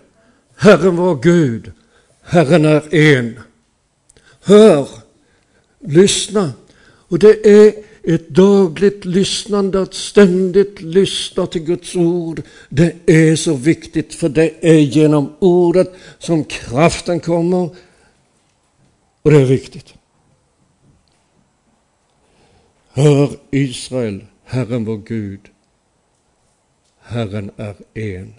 Herren 0.58 0.96
vår 0.96 1.16
Gud, 1.16 1.72
Herren 2.24 2.66
är 2.66 2.96
en. 2.96 3.40
Hör, 4.44 4.88
lyssna. 5.80 6.52
Och 6.82 7.20
det 7.20 7.48
är 7.48 7.74
ett 8.04 8.30
dagligt 8.30 9.06
lyssnande, 9.06 9.82
att 9.82 9.94
ständigt 9.94 10.82
lyssna 10.82 11.46
till 11.46 11.64
Guds 11.64 11.96
ord. 11.96 12.42
Det 12.70 12.96
är 13.06 13.36
så 13.36 13.54
viktigt, 13.54 14.16
för 14.16 14.30
det 14.30 14.52
är 14.62 14.80
genom 14.80 15.34
ordet 15.40 15.94
som 16.20 16.44
kraften 16.44 17.20
kommer. 17.20 17.70
Och 19.30 19.36
det 19.36 19.42
är 19.42 19.46
viktigt. 19.46 19.94
Hör 22.90 23.30
Israel, 23.52 24.26
Herren 24.44 24.86
vår 24.86 24.98
Gud, 24.98 25.50
Herren 27.00 27.52
är 27.58 27.76
en. 27.94 28.34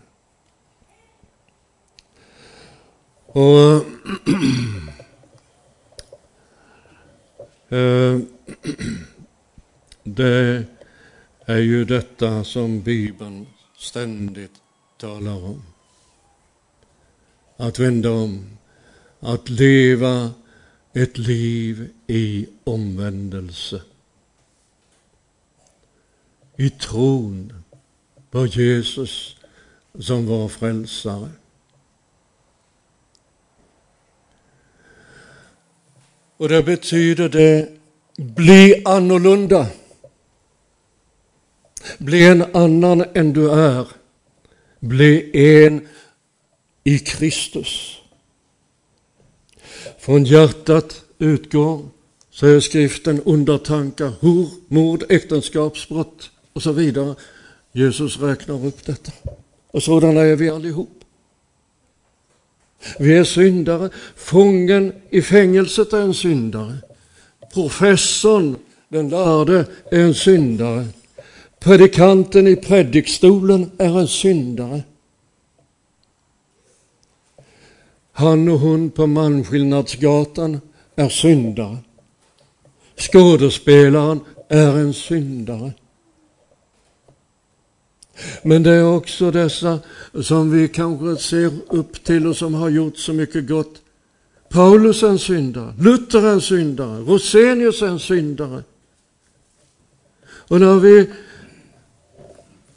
Och 3.26 3.84
eh, 7.76 8.18
det 10.02 10.64
är 11.44 11.58
ju 11.58 11.84
detta 11.84 12.44
som 12.44 12.80
Bibeln 12.80 13.46
ständigt 13.78 14.54
talar 14.98 15.44
om. 15.44 15.62
Att 17.56 17.78
vända 17.78 18.10
om, 18.10 18.58
att 19.20 19.48
leva 19.48 20.30
ett 20.92 21.18
liv 21.18 21.90
i 22.06 22.46
omvändelse. 22.64 23.82
I 26.56 26.70
tron 26.70 27.64
på 28.30 28.46
Jesus 28.46 29.36
som 29.98 30.26
var 30.26 30.48
frälsare. 30.48 31.30
Och 36.36 36.48
det 36.48 36.62
betyder 36.62 37.28
det, 37.28 37.68
bli 38.16 38.82
annorlunda. 38.84 39.66
Bli 41.98 42.28
en 42.28 42.56
annan 42.56 43.04
än 43.14 43.32
du 43.32 43.50
är. 43.50 43.88
Bli 44.80 45.30
en 45.64 45.88
i 46.84 46.98
Kristus. 46.98 47.99
Från 50.00 50.24
hjärtat 50.24 51.02
utgår, 51.18 51.88
säger 52.30 52.60
skriften, 52.60 53.20
onda 53.24 53.58
tankar, 53.58 54.12
hor, 54.20 54.48
mord, 54.68 55.04
äktenskapsbrott 55.08 56.30
och 56.52 56.62
så 56.62 56.72
vidare. 56.72 57.14
Jesus 57.72 58.20
räknar 58.20 58.66
upp 58.66 58.86
detta. 58.86 59.12
Och 59.70 59.82
sådana 59.82 60.20
är 60.20 60.36
vi 60.36 60.50
allihop. 60.50 61.04
Vi 62.98 63.16
är 63.16 63.24
syndare. 63.24 63.90
Fången 64.16 64.92
i 65.10 65.22
fängelset 65.22 65.92
är 65.92 66.00
en 66.00 66.14
syndare. 66.14 66.76
Professorn, 67.54 68.56
den 68.88 69.08
lärde, 69.08 69.64
är 69.90 70.00
en 70.00 70.14
syndare. 70.14 70.86
Predikanten 71.58 72.46
i 72.46 72.56
predikstolen 72.56 73.70
är 73.78 74.00
en 74.00 74.08
syndare. 74.08 74.82
Han 78.12 78.48
och 78.48 78.58
hon 78.58 78.90
på 78.90 79.06
Manskillnadsgatan 79.06 80.60
är 80.96 81.08
syndare. 81.08 81.78
Skådespelaren 82.96 84.20
är 84.48 84.78
en 84.78 84.94
syndare. 84.94 85.72
Men 88.42 88.62
det 88.62 88.70
är 88.70 88.84
också 88.84 89.30
dessa 89.30 89.78
som 90.22 90.50
vi 90.50 90.68
kanske 90.68 91.16
ser 91.16 91.52
upp 91.68 92.04
till 92.04 92.26
och 92.26 92.36
som 92.36 92.54
har 92.54 92.68
gjort 92.68 92.98
så 92.98 93.12
mycket 93.12 93.48
gott. 93.48 93.82
Paulus 94.48 95.02
är 95.02 95.08
en 95.08 95.18
syndare, 95.18 95.74
Luther 95.78 96.26
är 96.26 96.32
en 96.32 96.40
syndare, 96.40 97.00
Rosenius 97.00 97.82
är 97.82 97.86
en 97.86 97.98
syndare. 97.98 98.62
Och 100.22 100.60
när 100.60 100.74
vi 100.74 101.10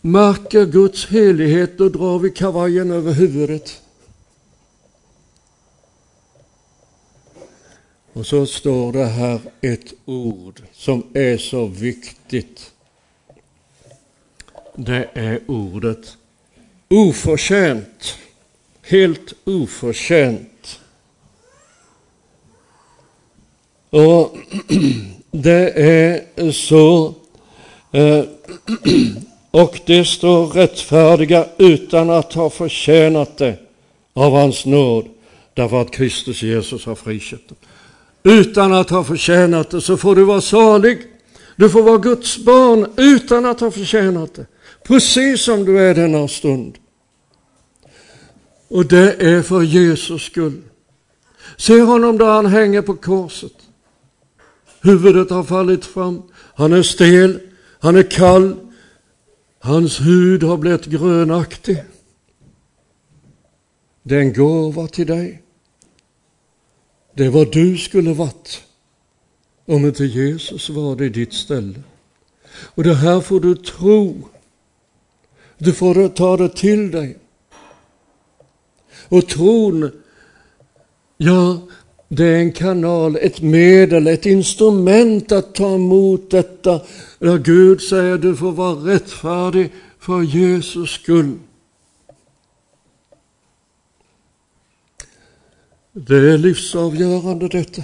märker 0.01 0.65
Guds 0.65 1.05
helighet, 1.05 1.77
då 1.77 1.89
drar 1.89 2.19
vi 2.19 2.29
kavajen 2.29 2.91
över 2.91 3.11
huvudet. 3.11 3.82
Och 8.13 8.25
så 8.25 8.45
står 8.45 8.93
det 8.93 9.05
här 9.05 9.39
ett 9.61 9.93
ord 10.05 10.61
som 10.73 11.03
är 11.13 11.37
så 11.37 11.65
viktigt 11.65 12.73
det 14.75 15.09
är 15.13 15.39
ordet 15.47 16.17
oförtjänt. 16.89 18.17
Helt 18.81 19.33
oförtjänt. 19.43 20.79
Och 23.89 24.37
det 25.31 25.69
är 25.69 26.51
så 26.51 27.15
eh, 27.91 28.23
och 29.51 29.79
det 29.85 30.05
står 30.05 30.47
rättfärdiga 30.47 31.47
utan 31.57 32.09
att 32.09 32.33
ha 32.33 32.49
förtjänat 32.49 33.37
det 33.37 33.57
av 34.13 34.33
hans 34.33 34.65
nåd 34.65 35.05
därför 35.53 35.81
att 35.81 35.91
Kristus 35.91 36.43
Jesus 36.43 36.85
har 36.85 36.95
friköpt 36.95 37.49
dem. 37.49 37.57
Utan 38.23 38.73
att 38.73 38.89
ha 38.89 39.03
förtjänat 39.03 39.69
det 39.69 39.81
så 39.81 39.97
får 39.97 40.15
du 40.15 40.23
vara 40.23 40.41
salig. 40.41 41.01
Du 41.55 41.69
får 41.69 41.83
vara 41.83 41.97
Guds 41.97 42.37
barn 42.37 42.93
utan 42.97 43.45
att 43.45 43.59
ha 43.59 43.71
förtjänat 43.71 44.33
det 44.33 44.45
precis 44.83 45.41
som 45.41 45.65
du 45.65 45.79
är 45.79 45.95
denna 45.95 46.27
stund. 46.27 46.77
Och 48.67 48.85
det 48.85 49.13
är 49.13 49.41
för 49.41 49.61
Jesus 49.61 50.23
skull. 50.23 50.61
Se 51.57 51.81
honom 51.81 52.17
där 52.17 52.25
han 52.25 52.45
hänger 52.45 52.81
på 52.81 52.95
korset. 52.95 53.53
Huvudet 54.81 55.29
har 55.29 55.43
fallit 55.43 55.85
fram, 55.85 56.21
han 56.55 56.73
är 56.73 56.83
stel, 56.83 57.39
han 57.79 57.95
är 57.95 58.11
kall, 58.11 58.55
hans 59.59 60.01
hud 60.01 60.43
har 60.43 60.57
blivit 60.57 60.85
grönaktig. 60.85 61.83
Det 64.03 64.15
är 64.15 64.19
en 64.19 64.33
gåva 64.33 64.87
till 64.87 65.07
dig. 65.07 65.42
Det 67.13 67.25
är 67.25 67.29
vad 67.29 67.51
du 67.51 67.77
skulle 67.77 68.13
varit 68.13 68.61
om 69.65 69.85
inte 69.85 70.05
Jesus 70.05 70.69
var 70.69 70.95
det 70.95 71.05
i 71.05 71.09
ditt 71.09 71.33
ställe. 71.33 71.83
Och 72.53 72.83
det 72.83 72.95
här 72.95 73.21
får 73.21 73.39
du 73.39 73.55
tro 73.55 74.29
du 75.57 75.73
får 75.73 76.09
ta 76.09 76.37
det 76.37 76.49
till 76.49 76.91
dig. 76.91 77.17
Och 79.09 79.27
tron, 79.27 79.91
ja, 81.17 81.61
det 82.07 82.25
är 82.25 82.35
en 82.35 82.51
kanal, 82.51 83.17
ett 83.21 83.41
medel, 83.41 84.07
ett 84.07 84.25
instrument 84.25 85.31
att 85.31 85.55
ta 85.55 85.75
emot 85.75 86.31
detta. 86.31 86.81
Där 87.19 87.37
Gud 87.37 87.81
säger 87.81 88.17
du 88.17 88.35
får 88.35 88.51
vara 88.51 88.93
rättfärdig 88.93 89.71
för 89.99 90.21
Jesus 90.21 90.89
skull. 90.89 91.39
Det 95.95 96.15
är 96.15 96.37
livsavgörande 96.37 97.47
detta. 97.47 97.83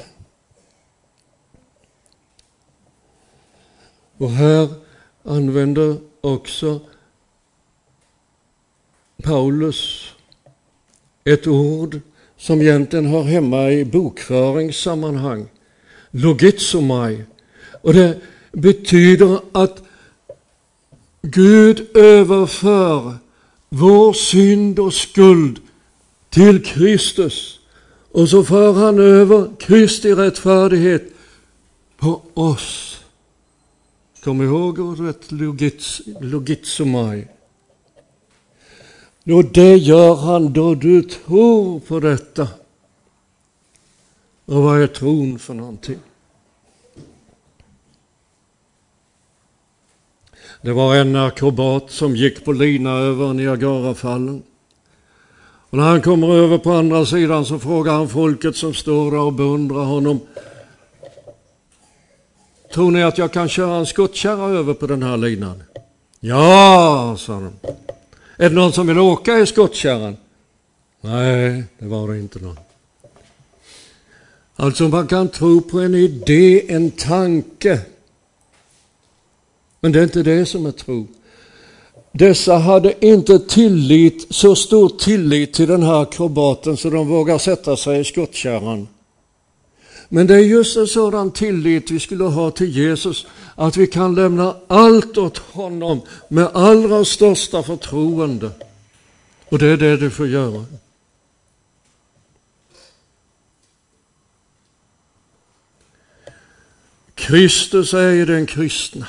Och 4.18 4.32
här 4.32 4.70
använder 5.24 5.98
också 6.22 6.80
Paulus 9.24 10.12
ett 11.24 11.48
ord 11.48 12.00
som 12.38 12.62
egentligen 12.62 13.06
hör 13.06 13.24
hemma 13.24 13.72
i 13.72 13.86
bokföringssammanhang, 13.86 15.48
logitsomai. 16.12 17.24
Och 17.82 17.94
det 17.94 18.22
betyder 18.52 19.40
att 19.52 19.84
Gud 21.22 21.98
överför 21.98 23.18
vår 23.70 24.14
synd 24.14 24.80
och 24.80 24.94
skuld 24.94 25.60
till 26.30 26.66
Kristus 26.66 27.59
och 28.12 28.30
så 28.30 28.44
för 28.44 28.74
han 28.74 29.00
över 29.00 29.50
Kristi 29.60 30.14
rättfärdighet 30.14 31.04
på 31.98 32.22
oss. 32.34 33.02
Kom 34.24 34.42
ihåg 34.42 34.80
ordet 34.80 35.32
logitsomai. 36.22 37.28
Och 39.26 39.46
det 39.46 39.76
gör 39.76 40.16
han 40.16 40.54
då 40.54 40.76
du 40.76 41.02
tror 41.02 41.80
på 41.80 42.00
detta. 42.00 42.48
Och 44.46 44.64
vad 44.64 44.82
är 44.82 44.88
tron 44.88 45.40
för 45.40 45.54
någonting? 45.54 46.00
Det 50.62 50.74
var 50.74 50.96
en 50.96 51.16
akrobat 51.16 51.92
som 51.92 52.16
gick 52.16 52.46
på 52.46 52.52
lina 52.52 52.92
över 52.92 53.34
Niagarafallen. 53.34 54.44
Och 55.70 55.78
när 55.78 55.84
han 55.84 56.02
kommer 56.02 56.36
över 56.36 56.58
på 56.58 56.72
andra 56.72 57.06
sidan 57.06 57.46
så 57.46 57.60
frågar 57.60 57.94
han 57.94 58.10
folket 58.10 58.56
som 58.56 58.74
står 58.74 59.12
där 59.12 59.20
och 59.20 59.34
beundrar 59.34 59.84
honom. 59.84 60.20
Tror 62.74 62.92
ni 62.92 63.04
att 63.04 63.18
jag 63.18 63.34
kan 63.34 63.50
köra 63.50 63.76
en 63.76 63.86
skottkärra 63.86 64.50
över 64.50 64.74
på 64.74 64.88
den 64.88 65.04
här 65.04 65.18
linan? 65.18 65.64
Ja, 66.20 67.16
sa 67.20 67.34
de. 67.34 67.54
Är 68.38 68.50
det 68.50 68.56
någon 68.56 68.74
som 68.74 68.88
vill 68.88 69.00
åka 69.00 69.40
i 69.40 69.46
skottkärran? 69.46 70.18
Nej, 71.02 71.64
det 71.78 71.86
var 71.86 72.08
det 72.08 72.20
inte 72.20 72.40
någon. 72.40 72.60
Alltså 74.56 74.88
man 74.88 75.08
kan 75.08 75.28
tro 75.28 75.62
på 75.62 75.80
en 75.80 75.96
idé, 75.96 76.74
en 76.74 76.92
tanke. 76.92 77.82
Men 79.80 79.92
det 79.92 80.00
är 80.00 80.04
inte 80.04 80.24
det 80.24 80.46
som 80.46 80.66
är 80.66 80.72
tro. 80.72 81.08
Dessa 82.20 82.58
hade 82.58 83.06
inte 83.06 83.40
tillit, 83.40 84.28
så 84.30 84.56
stor 84.56 84.90
tillit 84.90 85.54
till 85.54 85.68
den 85.68 85.84
här 85.84 86.02
akrobaten 86.02 86.78
så 86.78 86.90
de 86.90 87.08
vågar 87.08 87.38
sätta 87.38 87.78
sig 87.78 88.00
i 88.00 88.04
skottkärran. 88.04 88.88
Men 90.10 90.28
det 90.28 90.36
är 90.36 90.40
just 90.40 90.78
en 90.78 90.88
sådan 90.88 91.32
tillit 91.32 91.92
vi 91.92 92.00
skulle 92.00 92.24
ha 92.24 92.52
till 92.52 92.78
Jesus, 92.78 93.26
att 93.56 93.78
vi 93.78 93.88
kan 93.88 94.16
lämna 94.16 94.56
allt 94.68 95.18
åt 95.18 95.38
honom 95.38 96.02
med 96.28 96.50
allra 96.54 97.06
största 97.06 97.64
förtroende. 97.64 98.52
Och 99.50 99.60
det 99.60 99.68
är 99.68 99.78
det 99.78 99.98
du 99.98 100.10
får 100.10 100.28
göra. 100.28 100.66
Kristus 107.16 107.94
är 107.94 108.26
den 108.26 108.46
kristne. 108.46 109.06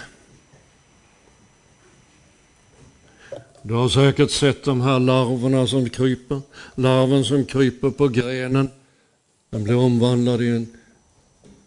Du 3.62 3.74
har 3.74 3.88
säkert 3.88 4.30
sett 4.30 4.64
de 4.64 4.80
här 4.80 5.00
larverna 5.00 5.66
som 5.66 5.90
kryper. 5.90 6.40
Larven 6.74 7.24
som 7.24 7.44
kryper 7.44 7.90
på 7.90 8.08
grenen. 8.08 8.70
Den 9.50 9.64
blir 9.64 9.76
omvandlad 9.76 10.42
i 10.42 10.48
en 10.48 10.68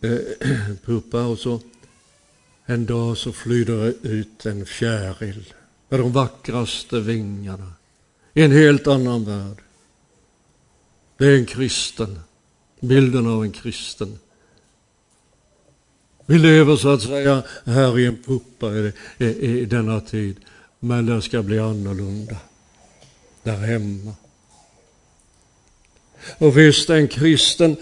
eh, 0.02 0.76
puppa 0.86 1.26
och 1.26 1.40
så 1.40 1.60
en 2.66 2.86
dag 2.86 3.18
så 3.18 3.32
flyger 3.32 3.78
det 3.78 4.10
ut 4.10 4.46
en 4.46 4.66
fjäril 4.66 5.54
med 5.90 6.00
de 6.00 6.12
vackraste 6.12 7.00
vingarna 7.00 7.74
i 8.34 8.42
en 8.42 8.52
helt 8.52 8.88
annan 8.88 9.26
värld. 9.26 9.58
Det 11.18 11.26
är 11.26 11.38
en 11.38 11.46
kristen, 11.46 12.20
bilden 12.80 13.28
av 13.28 13.44
en 13.44 13.52
kristen. 13.52 14.20
Vi 16.26 16.40
lever 16.40 16.76
så 16.76 16.90
att 16.90 17.02
säga 17.02 17.44
här 17.66 18.00
i 18.00 18.06
en 18.06 18.18
puppa 18.24 18.74
i, 18.74 18.92
i, 19.18 19.26
i 19.26 19.66
denna 19.66 20.02
tid. 20.02 20.36
Men 20.86 21.06
det 21.06 21.22
ska 21.22 21.44
bli 21.44 21.60
annorlunda 21.60 22.36
där 23.44 23.58
hemma. 23.58 24.12
Och 26.38 26.58
visst, 26.58 26.90
en 26.90 27.08
kristen, 27.08 27.76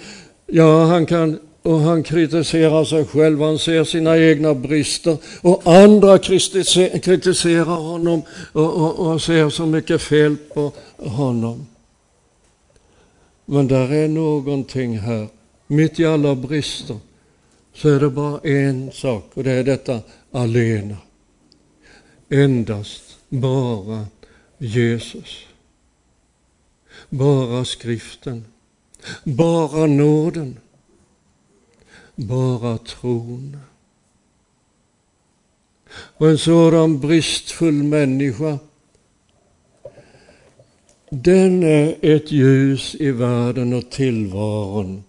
ja, 0.46 0.86
han 0.86 1.06
kan 1.06 1.40
och 1.62 1.80
han 1.80 2.04
kritiserar 2.04 2.86
sig 2.86 3.06
själv, 3.06 3.42
han 3.42 3.60
ser 3.60 3.84
sina 3.84 4.18
egna 4.18 4.54
brister 4.54 5.18
och 5.42 5.68
andra 5.68 6.18
kritiserar 7.00 7.64
honom 7.64 8.22
och, 8.52 8.74
och, 8.74 9.00
och 9.00 9.22
ser 9.22 9.50
så 9.50 9.66
mycket 9.66 10.02
fel 10.02 10.38
på 10.54 10.72
honom. 10.98 11.68
Men 13.46 13.68
där 13.68 13.94
är 13.94 14.08
någonting 14.08 15.00
här, 15.00 15.28
mitt 15.68 16.00
i 16.00 16.06
alla 16.06 16.36
brister, 16.36 16.98
så 17.76 17.90
är 17.90 18.00
det 18.00 18.10
bara 18.10 18.40
en 18.40 18.92
sak 18.92 19.32
och 19.34 19.44
det 19.44 19.52
är 19.52 19.64
detta 19.64 20.00
alena 20.32 20.98
endast, 22.32 23.18
bara 23.30 24.06
Jesus. 24.58 25.46
Bara 27.10 27.66
skriften, 27.66 28.46
bara 29.24 29.86
nåden, 29.86 30.60
bara 32.16 32.78
tron. 32.78 33.58
Och 35.92 36.30
en 36.30 36.38
sådan 36.38 37.00
bristfull 37.00 37.84
människa, 37.84 38.60
den 41.10 41.64
är 41.64 41.96
ett 42.02 42.32
ljus 42.32 42.96
i 43.00 43.12
världen 43.12 43.74
och 43.74 43.92
tillvaron. 43.92 45.04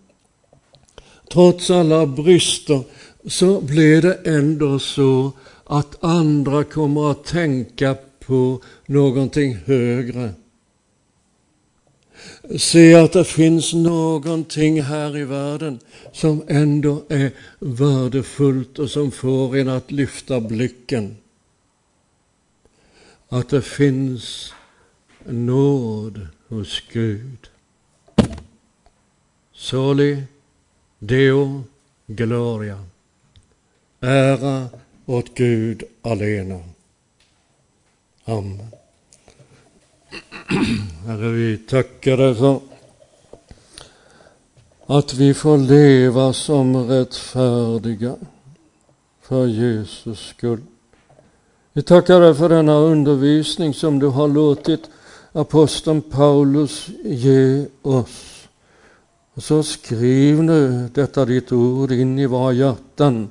Trots 1.32 1.70
alla 1.70 2.06
brister 2.06 2.82
så 3.26 3.60
blir 3.60 4.02
det 4.02 4.14
ändå 4.14 4.78
så 4.78 5.32
att 5.72 6.04
andra 6.04 6.64
kommer 6.64 7.10
att 7.10 7.24
tänka 7.24 7.96
på 8.26 8.62
någonting 8.86 9.54
högre. 9.54 10.30
Se 12.58 12.94
att 12.94 13.12
det 13.12 13.24
finns 13.24 13.72
någonting 13.74 14.82
här 14.82 15.16
i 15.16 15.24
världen 15.24 15.78
som 16.12 16.42
ändå 16.48 17.02
är 17.08 17.30
värdefullt 17.58 18.78
och 18.78 18.90
som 18.90 19.10
får 19.10 19.56
en 19.56 19.68
att 19.68 19.90
lyfta 19.90 20.40
blicken. 20.40 21.16
Att 23.28 23.48
det 23.48 23.62
finns 23.62 24.54
nåd 25.24 26.26
hos 26.48 26.82
Gud. 26.92 27.50
Soli 29.52 30.22
Deo 30.98 31.64
Gloria. 32.06 32.84
Ära 34.00 34.68
åt 35.06 35.34
Gud 35.34 35.82
alena. 36.02 36.60
Amen. 38.24 38.66
Herre, 41.06 41.28
vi 41.28 41.58
tackar 41.58 42.16
dig 42.16 42.34
för 42.34 42.60
att 44.86 45.14
vi 45.14 45.34
får 45.34 45.58
leva 45.58 46.32
som 46.32 46.76
rättfärdiga 46.76 48.16
för 49.22 49.46
Jesus 49.46 50.18
skull. 50.18 50.60
Vi 51.72 51.82
tackar 51.82 52.20
dig 52.20 52.34
för 52.34 52.48
denna 52.48 52.74
undervisning 52.74 53.74
som 53.74 53.98
du 53.98 54.06
har 54.06 54.28
låtit 54.28 54.90
aposteln 55.32 56.02
Paulus 56.02 56.88
ge 57.04 57.66
oss. 57.82 58.48
Och 59.34 59.42
så 59.42 59.62
skriv 59.62 60.42
nu 60.42 60.88
detta 60.94 61.24
ditt 61.24 61.52
ord 61.52 61.92
in 61.92 62.18
i 62.18 62.26
våra 62.26 62.52
hjärtan 62.52 63.30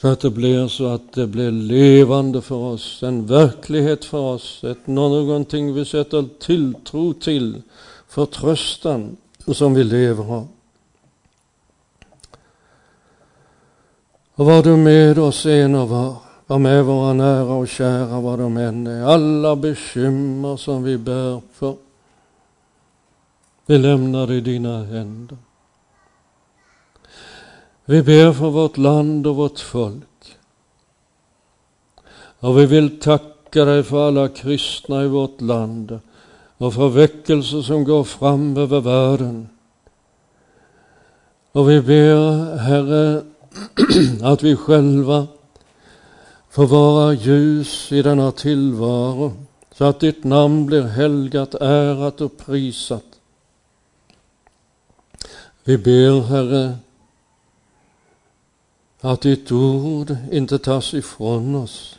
så 0.00 0.08
att 0.08 0.20
det 0.20 0.30
blir 0.30 0.68
så 0.68 0.86
att 0.86 1.12
det 1.12 1.26
blir 1.26 1.50
levande 1.50 2.42
för 2.42 2.54
oss, 2.54 3.02
en 3.02 3.26
verklighet 3.26 4.04
för 4.04 4.18
oss, 4.18 4.64
ett, 4.64 4.86
någonting 4.86 5.74
vi 5.74 5.84
sätter 5.84 6.28
tilltro 6.40 7.12
till, 7.12 7.62
förtröstan 8.08 9.16
som 9.54 9.74
vi 9.74 9.84
lever 9.84 10.24
av. 10.24 10.48
Och 14.34 14.46
var 14.46 14.62
du 14.62 14.76
med 14.76 15.18
oss 15.18 15.46
en 15.46 15.74
och 15.74 15.88
var, 15.88 16.14
var 16.46 16.58
med 16.58 16.84
våra 16.84 17.12
nära 17.12 17.54
och 17.54 17.68
kära 17.68 18.20
var 18.20 18.38
de 18.38 18.56
än 18.56 18.86
är, 18.86 19.04
alla 19.04 19.56
bekymmer 19.56 20.56
som 20.56 20.82
vi 20.82 20.98
bär 20.98 21.40
för. 21.52 21.76
Vi 23.66 23.78
lämnar 23.78 24.32
i 24.32 24.40
dina 24.40 24.84
händer. 24.84 25.38
Vi 27.88 28.02
ber 28.02 28.32
för 28.32 28.50
vårt 28.50 28.76
land 28.76 29.26
och 29.26 29.36
vårt 29.36 29.58
folk. 29.58 30.36
Och 32.38 32.58
vi 32.58 32.66
vill 32.66 33.00
tacka 33.00 33.64
dig 33.64 33.82
för 33.82 34.08
alla 34.08 34.28
kristna 34.28 35.04
i 35.04 35.08
vårt 35.08 35.40
land 35.40 36.00
och 36.56 36.74
för 36.74 36.88
väckelser 36.88 37.62
som 37.62 37.84
går 37.84 38.04
fram 38.04 38.56
över 38.56 38.80
världen. 38.80 39.48
Och 41.52 41.70
vi 41.70 41.80
ber, 41.80 42.56
Herre, 42.56 43.22
att 44.22 44.42
vi 44.42 44.56
själva 44.56 45.26
får 46.50 46.66
vara 46.66 47.12
ljus 47.12 47.92
i 47.92 48.02
denna 48.02 48.32
tillvaro 48.32 49.32
så 49.72 49.84
att 49.84 50.00
ditt 50.00 50.24
namn 50.24 50.66
blir 50.66 50.82
helgat, 50.82 51.54
ärat 51.54 52.20
och 52.20 52.38
prisat. 52.38 53.04
Vi 55.64 55.78
ber, 55.78 56.20
Herre, 56.20 56.74
att 59.06 59.20
ditt 59.20 59.52
ord 59.52 60.16
inte 60.32 60.58
tas 60.58 60.94
ifrån 60.94 61.54
oss, 61.54 61.98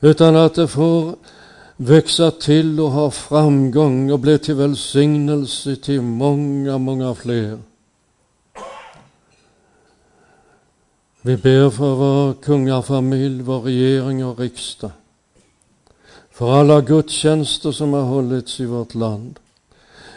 utan 0.00 0.36
att 0.36 0.54
det 0.54 0.68
får 0.68 1.16
växa 1.76 2.30
till 2.30 2.80
och 2.80 2.90
ha 2.90 3.10
framgång 3.10 4.10
och 4.12 4.18
bli 4.18 4.38
till 4.38 4.54
välsignelse 4.54 5.76
till 5.76 6.00
många, 6.00 6.78
många 6.78 7.14
fler. 7.14 7.58
Vi 11.22 11.36
ber 11.36 11.70
för 11.70 11.94
vår 11.94 12.34
kungafamilj, 12.34 13.42
vår 13.42 13.60
regering 13.60 14.24
och 14.24 14.38
riksdag. 14.38 14.90
För 16.30 16.52
alla 16.52 16.80
gudstjänster 16.80 17.72
som 17.72 17.92
har 17.92 18.02
hållits 18.02 18.60
i 18.60 18.66
vårt 18.66 18.94
land. 18.94 19.38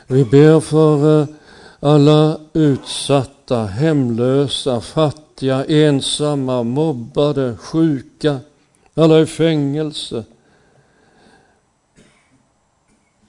Vi 0.07 0.25
ber 0.25 0.59
för 0.59 1.21
eh, 1.21 1.27
alla 1.79 2.39
utsatta 2.53 3.40
utsatta, 3.51 3.65
hemlösa, 3.65 4.81
fattiga, 4.81 5.65
ensamma, 5.65 6.63
mobbade, 6.63 7.57
sjuka, 7.57 8.39
alla 8.95 9.19
i 9.19 9.25
fängelse. 9.25 10.25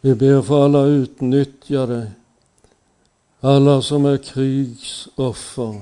Vi 0.01 0.15
ber 0.15 0.43
för 0.43 0.65
alla 0.65 0.85
utnyttjade, 0.85 2.13
alla 3.41 3.83
som 3.83 4.05
är 4.05 4.17
krigsoffer. 4.17 5.81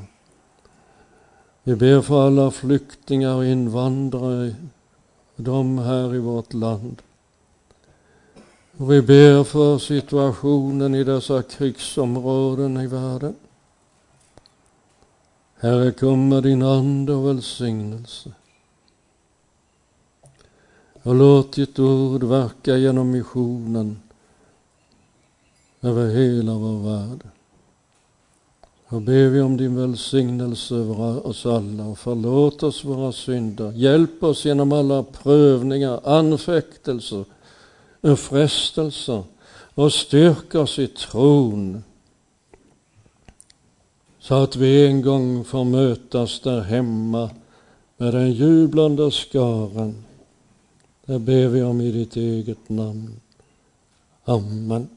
Vi 1.62 1.76
ber 1.76 2.01
för 2.01 2.26
alla 2.26 2.51
flyktingar 2.51 3.34
och 3.34 3.45
invandrare, 3.45 4.55
de 5.36 5.78
här 5.78 6.14
i 6.14 6.18
vårt 6.18 6.55
land. 6.55 7.03
Och 8.76 8.93
vi 8.93 9.03
ber 9.03 9.45
för 9.45 9.78
situationen 9.78 10.95
i 10.95 11.05
dessa 11.05 11.43
krigsområden 11.43 12.76
i 12.76 12.86
världen. 12.86 13.34
Herre, 15.63 15.93
kom 15.93 16.29
med 16.29 16.43
din 16.43 16.63
ande 16.63 17.13
och 17.13 17.29
välsignelse. 17.29 18.31
Och 21.03 21.15
låt 21.15 21.53
ditt 21.53 21.79
ord 21.79 22.23
verka 22.23 22.77
genom 22.77 23.11
missionen 23.11 24.01
över 25.81 26.11
hela 26.15 26.55
vår 26.55 26.79
värld. 26.91 27.21
Och 28.87 29.03
ber 29.03 29.29
vi 29.29 29.41
om 29.41 29.57
din 29.57 29.77
välsignelse 29.77 30.75
över 30.75 31.27
oss 31.27 31.47
alla 31.47 31.85
och 31.85 31.99
förlåt 31.99 32.63
oss 32.63 32.85
våra 32.85 33.13
synder. 33.13 33.73
Hjälp 33.73 34.23
oss 34.23 34.45
genom 34.45 34.73
alla 34.73 35.03
prövningar, 35.03 36.01
anfäktelser, 36.05 37.25
frestelser 38.17 39.23
och 39.75 39.93
styrk 39.93 40.55
oss 40.55 40.79
i 40.79 40.87
tron 40.87 41.83
så 44.31 44.43
att 44.43 44.57
vi 44.57 44.87
en 44.87 45.03
gång 45.03 45.45
får 45.45 45.64
mötas 45.64 46.41
där 46.41 46.61
hemma 46.61 47.31
med 47.97 48.14
den 48.14 48.33
jublande 48.33 49.11
skaran. 49.11 50.05
Det 51.07 51.18
ber 51.18 51.49
vi 51.49 51.62
om 51.62 51.81
i 51.81 51.93
ditt 51.93 52.16
eget 52.16 52.68
namn. 52.68 53.20
Amen. 54.24 54.89